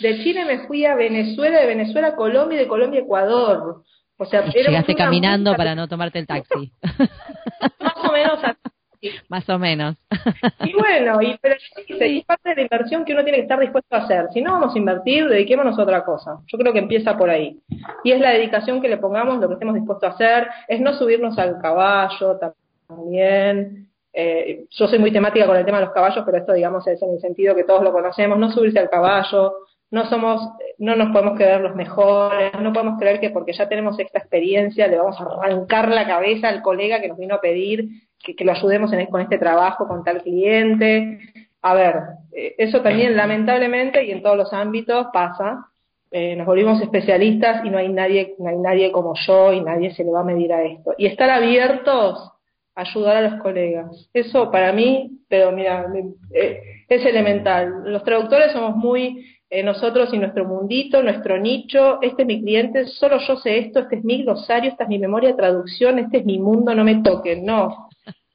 [0.00, 3.84] de Chile me fui a Venezuela, de Venezuela a Colombia y de Colombia a Ecuador.
[4.16, 6.72] O sea, llegaste caminando para no tomarte el taxi.
[7.80, 8.40] Más o menos
[9.28, 9.96] Más o menos.
[10.62, 11.54] Y bueno, y, pero
[11.88, 14.26] es parte de la inversión que uno tiene que estar dispuesto a hacer.
[14.34, 16.40] Si no vamos a invertir, dediquémonos a otra cosa.
[16.46, 17.58] Yo creo que empieza por ahí.
[18.04, 20.92] Y es la dedicación que le pongamos, lo que estemos dispuestos a hacer, es no
[20.92, 22.38] subirnos al caballo
[22.88, 23.88] también.
[24.12, 27.00] Eh, yo soy muy temática con el tema de los caballos, pero esto, digamos, es
[27.00, 29.54] en el sentido que todos lo conocemos, no subirse al caballo,
[29.90, 30.40] no somos,
[30.78, 34.86] no nos podemos creer los mejores, no podemos creer que porque ya tenemos esta experiencia
[34.86, 37.88] le vamos a arrancar la cabeza al colega que nos vino a pedir
[38.22, 41.18] que, lo ayudemos en, con este trabajo, con tal cliente.
[41.62, 41.96] A ver,
[42.32, 45.66] eh, eso también lamentablemente y en todos los ámbitos pasa.
[46.12, 49.94] Eh, nos volvimos especialistas y no hay nadie, no hay nadie como yo y nadie
[49.94, 50.94] se le va a medir a esto.
[50.98, 52.32] Y estar abiertos
[52.74, 54.08] a ayudar a los colegas.
[54.12, 55.86] Eso para mí, pero mira,
[56.34, 57.84] eh, es elemental.
[57.84, 62.86] Los traductores somos muy eh, nosotros y nuestro mundito, nuestro nicho, este es mi cliente,
[62.86, 66.18] solo yo sé esto, este es mi glosario, esta es mi memoria de traducción, este
[66.18, 67.88] es mi mundo, no me toquen, no.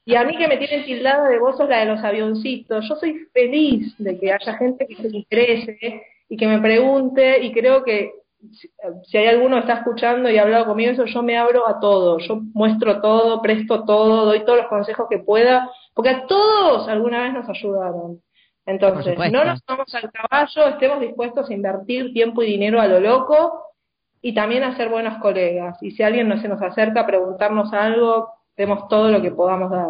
[0.04, 2.96] Y a mí que me tienen tildada de vos sos la de los avioncitos, yo
[2.96, 7.82] soy feliz de que haya gente que se interese y que me pregunte y creo
[7.82, 8.12] que
[9.04, 11.80] si hay alguno que está escuchando y ha hablado conmigo eso, yo me abro a
[11.80, 16.88] todo, yo muestro todo, presto todo, doy todos los consejos que pueda, porque a todos
[16.88, 18.20] alguna vez nos ayudaron.
[18.66, 22.98] Entonces, no nos vamos al caballo, estemos dispuestos a invertir tiempo y dinero a lo
[22.98, 23.62] loco
[24.20, 25.80] y también a ser buenos colegas.
[25.82, 29.70] Y si alguien no se nos acerca a preguntarnos algo, demos todo lo que podamos
[29.70, 29.86] dar.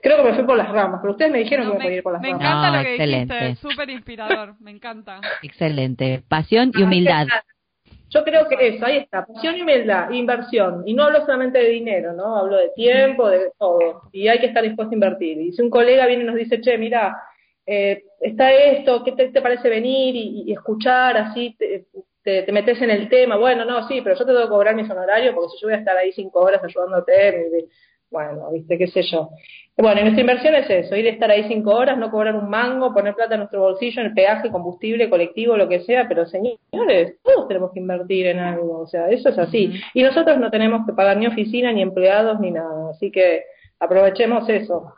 [0.00, 2.02] creo que me fui por las ramas, pero ustedes me dijeron que me, podía ir
[2.02, 2.38] por las ramas.
[2.38, 3.34] Me encanta lo que excelente.
[3.34, 5.20] dijiste, súper inspirador, me encanta.
[5.42, 6.22] Excelente.
[6.28, 7.26] Pasión y humildad.
[8.10, 10.82] Yo creo que eso, ahí está, pasión y humildad, inversión.
[10.86, 12.36] Y no hablo solamente de dinero, ¿no?
[12.36, 14.02] Hablo de tiempo, de todo.
[14.12, 15.38] Y hay que estar dispuesto a invertir.
[15.40, 17.20] Y si un colega viene y nos dice, che, mira,
[17.70, 21.54] eh, está esto, ¿qué te, parece venir y, escuchar así?
[21.58, 21.84] Te,
[22.22, 24.88] te, metes en el tema, bueno, no, sí, pero yo te tengo que cobrar mis
[24.88, 27.66] honorarios porque si yo voy a estar ahí cinco horas ayudándote,
[28.10, 29.28] bueno, viste, qué sé yo.
[29.76, 32.48] Bueno, y nuestra inversión es eso, ir a estar ahí cinco horas, no cobrar un
[32.48, 36.24] mango, poner plata en nuestro bolsillo, en el peaje, combustible, colectivo, lo que sea, pero
[36.24, 39.78] señores, todos tenemos que invertir en algo, o sea, eso es así.
[39.92, 43.42] Y nosotros no tenemos que pagar ni oficina, ni empleados, ni nada, así que
[43.78, 44.94] aprovechemos eso.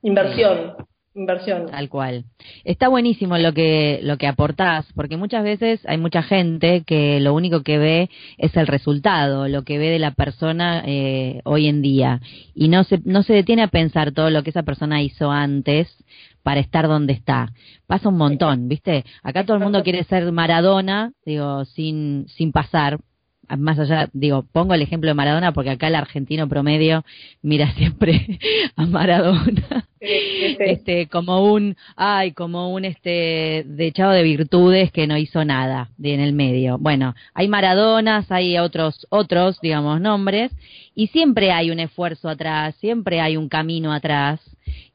[0.00, 0.87] Inversión
[1.18, 1.66] inversión.
[1.66, 2.24] Tal cual.
[2.64, 7.34] Está buenísimo lo que lo que aportás, porque muchas veces hay mucha gente que lo
[7.34, 11.82] único que ve es el resultado, lo que ve de la persona eh, hoy en
[11.82, 12.20] día
[12.54, 15.88] y no se no se detiene a pensar todo lo que esa persona hizo antes
[16.42, 17.52] para estar donde está.
[17.86, 19.04] Pasa un montón, ¿viste?
[19.22, 22.98] Acá todo el mundo quiere ser Maradona, digo, sin sin pasar
[23.56, 27.04] más allá, digo, pongo el ejemplo de Maradona porque acá el argentino promedio
[27.42, 28.38] mira siempre
[28.76, 35.44] a Maradona este como un ay como un este dechado de virtudes que no hizo
[35.44, 36.78] nada de en el medio.
[36.78, 40.52] Bueno hay maradonas hay otros otros digamos nombres
[40.94, 44.40] y siempre hay un esfuerzo atrás siempre hay un camino atrás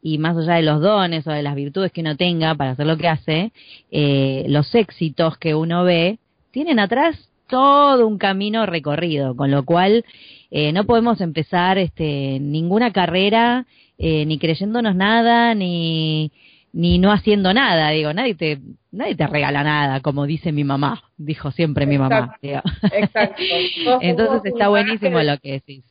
[0.01, 2.85] y más allá de los dones o de las virtudes que uno tenga para hacer
[2.85, 3.51] lo que hace
[3.91, 6.19] eh, los éxitos que uno ve
[6.51, 10.05] tienen atrás todo un camino recorrido, con lo cual
[10.49, 13.67] eh, no podemos empezar este, ninguna carrera
[13.99, 16.31] eh, ni creyéndonos nada, ni,
[16.71, 17.91] ni no haciendo nada.
[17.91, 18.57] Digo, nadie te,
[18.91, 22.35] nadie te regala nada, como dice mi mamá, dijo siempre mi mamá.
[22.41, 23.43] Exacto.
[24.01, 25.85] Entonces está buenísimo lo que decís.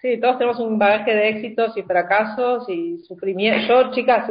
[0.00, 3.66] Sí, todos tenemos un bagaje de éxitos y fracasos y sufrimiento.
[3.68, 4.30] Yo, chicas,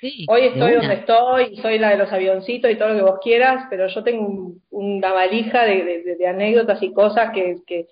[0.00, 3.66] Hoy estoy donde estoy, soy la de los avioncitos y todo lo que vos quieras,
[3.68, 7.88] pero yo tengo una valija de, anécdotas y cosas que, que,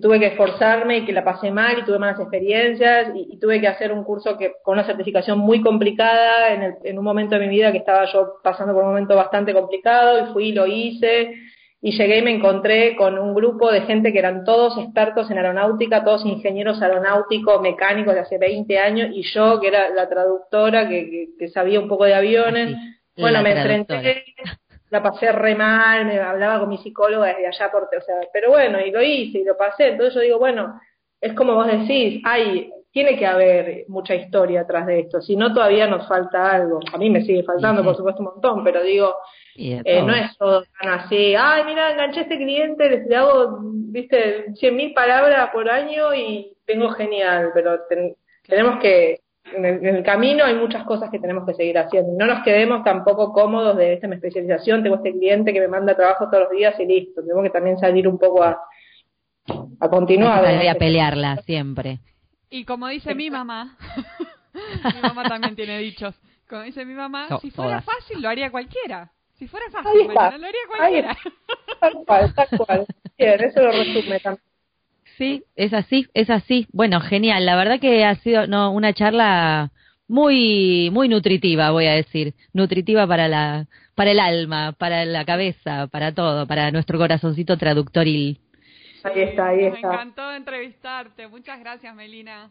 [0.00, 3.68] tuve que esforzarme y que la pasé mal y tuve malas experiencias y, tuve que
[3.68, 7.46] hacer un curso que con una certificación muy complicada en, el, en un momento de
[7.46, 10.66] mi vida que estaba yo pasando por un momento bastante complicado y fui y lo
[10.66, 11.34] hice
[11.80, 15.38] y llegué y me encontré con un grupo de gente que eran todos expertos en
[15.38, 20.88] aeronáutica, todos ingenieros aeronáuticos, mecánicos de hace 20 años, y yo, que era la traductora,
[20.88, 22.76] que, sabía un poco de aviones,
[23.16, 24.24] bueno, me enfrenté,
[24.90, 28.50] la pasé re mal, me hablaba con mi psicóloga desde allá, por, o sea, pero
[28.50, 30.80] bueno, y lo hice y lo pasé, entonces yo digo, bueno,
[31.20, 35.52] es como vos decís, hay tiene que haber mucha historia atrás de esto, si no
[35.52, 36.80] todavía nos falta algo.
[36.90, 39.14] A mí me sigue faltando, por supuesto, un montón, pero digo,
[39.58, 44.52] eh, no es todo tan así, ay, mira, enganché a este cliente, le hago, viste,
[44.54, 47.80] cien mil palabras por año y tengo genial, pero
[48.46, 49.20] tenemos que,
[49.54, 52.12] en el, camino hay muchas cosas que tenemos que seguir haciendo.
[52.18, 56.28] No nos quedemos tampoco cómodos de esta especialización, tengo este cliente que me manda trabajo
[56.30, 58.60] todos los días y listo, tenemos que también salir un poco a,
[59.80, 60.44] a continuar.
[60.44, 62.00] a pelearla siempre.
[62.50, 63.76] Y como dice mi mamá,
[64.94, 66.14] mi mamá también tiene dichos.
[66.48, 69.10] Como dice mi mamá, si fuera fácil lo haría cualquiera.
[69.38, 71.16] Si fuera fácil, lo haría cualquiera.
[71.80, 72.86] Tal cual, tal cual.
[73.18, 74.42] Bien, eso lo resume también.
[75.18, 76.66] Sí, es así, es así.
[76.72, 77.44] Bueno, genial.
[77.44, 79.70] La verdad que ha sido no, una charla
[80.08, 85.86] muy muy nutritiva, voy a decir, nutritiva para la para el alma, para la cabeza,
[85.88, 88.40] para todo, para nuestro corazoncito traductoril.
[89.04, 89.88] Ahí está, ahí está.
[89.88, 91.28] Me encantó entrevistarte.
[91.28, 92.50] Muchas gracias, Melina.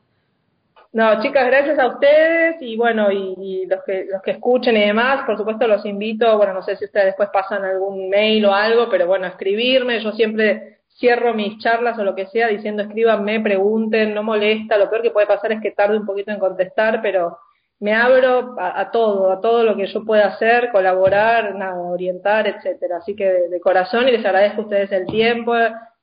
[0.93, 5.25] No, chicas, gracias a ustedes y bueno, y, los que los que escuchen y demás,
[5.25, 8.89] por supuesto los invito, bueno, no sé si ustedes después pasan algún mail o algo,
[8.89, 14.13] pero bueno, escribirme, yo siempre cierro mis charlas o lo que sea diciendo escríbanme, pregunten,
[14.13, 17.37] no molesta, lo peor que puede pasar es que tarde un poquito en contestar, pero
[17.79, 22.97] me abro a, todo, a todo lo que yo pueda hacer, colaborar, nada, orientar, etcétera.
[22.97, 25.53] Así que de, corazón y les agradezco a ustedes el tiempo,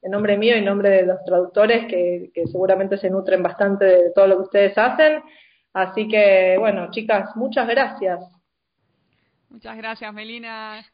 [0.02, 4.10] en nombre mío y en nombre de los traductores que, seguramente se nutren bastante de
[4.14, 5.22] todo lo que ustedes hacen.
[5.72, 8.20] Así que, bueno, chicas, muchas gracias.
[9.48, 10.84] Muchas gracias, Melina.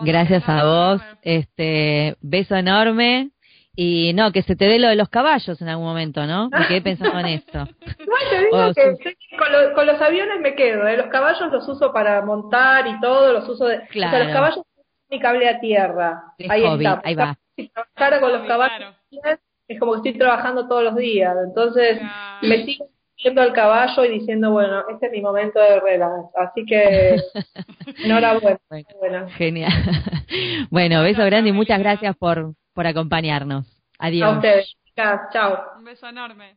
[0.00, 1.02] Gracias a vos.
[1.22, 3.30] Este, beso enorme.
[3.78, 6.48] Y no, que se te dé lo de los caballos en algún momento, ¿no?
[6.48, 7.68] Me quedé pensando en esto.
[8.06, 9.16] No, te digo que
[9.74, 10.96] con, los aviones me quedo, ¿eh?
[10.96, 13.86] Los caballos los uso para montar y todo, los uso de...
[13.88, 14.08] Claro.
[14.08, 14.64] O sea, los caballos
[15.10, 16.22] mi cable a tierra.
[16.48, 17.00] ahí está.
[17.04, 17.38] Ahí va.
[17.56, 18.94] Si trabajara con los caballos
[19.68, 21.34] es como que estoy trabajando todos los días.
[21.44, 22.00] Entonces
[22.42, 22.88] me sigo
[23.22, 26.12] viendo al caballo y diciendo, bueno, este es mi momento de relax.
[26.36, 27.16] Así que
[28.04, 28.58] enhorabuena.
[28.98, 29.72] Bueno, Genial.
[30.70, 33.66] bueno, beso grande y muchas gracias por, por acompañarnos.
[33.98, 34.28] Adiós.
[34.28, 34.76] A ustedes.
[35.32, 35.58] Chao.
[35.78, 36.56] Un beso enorme.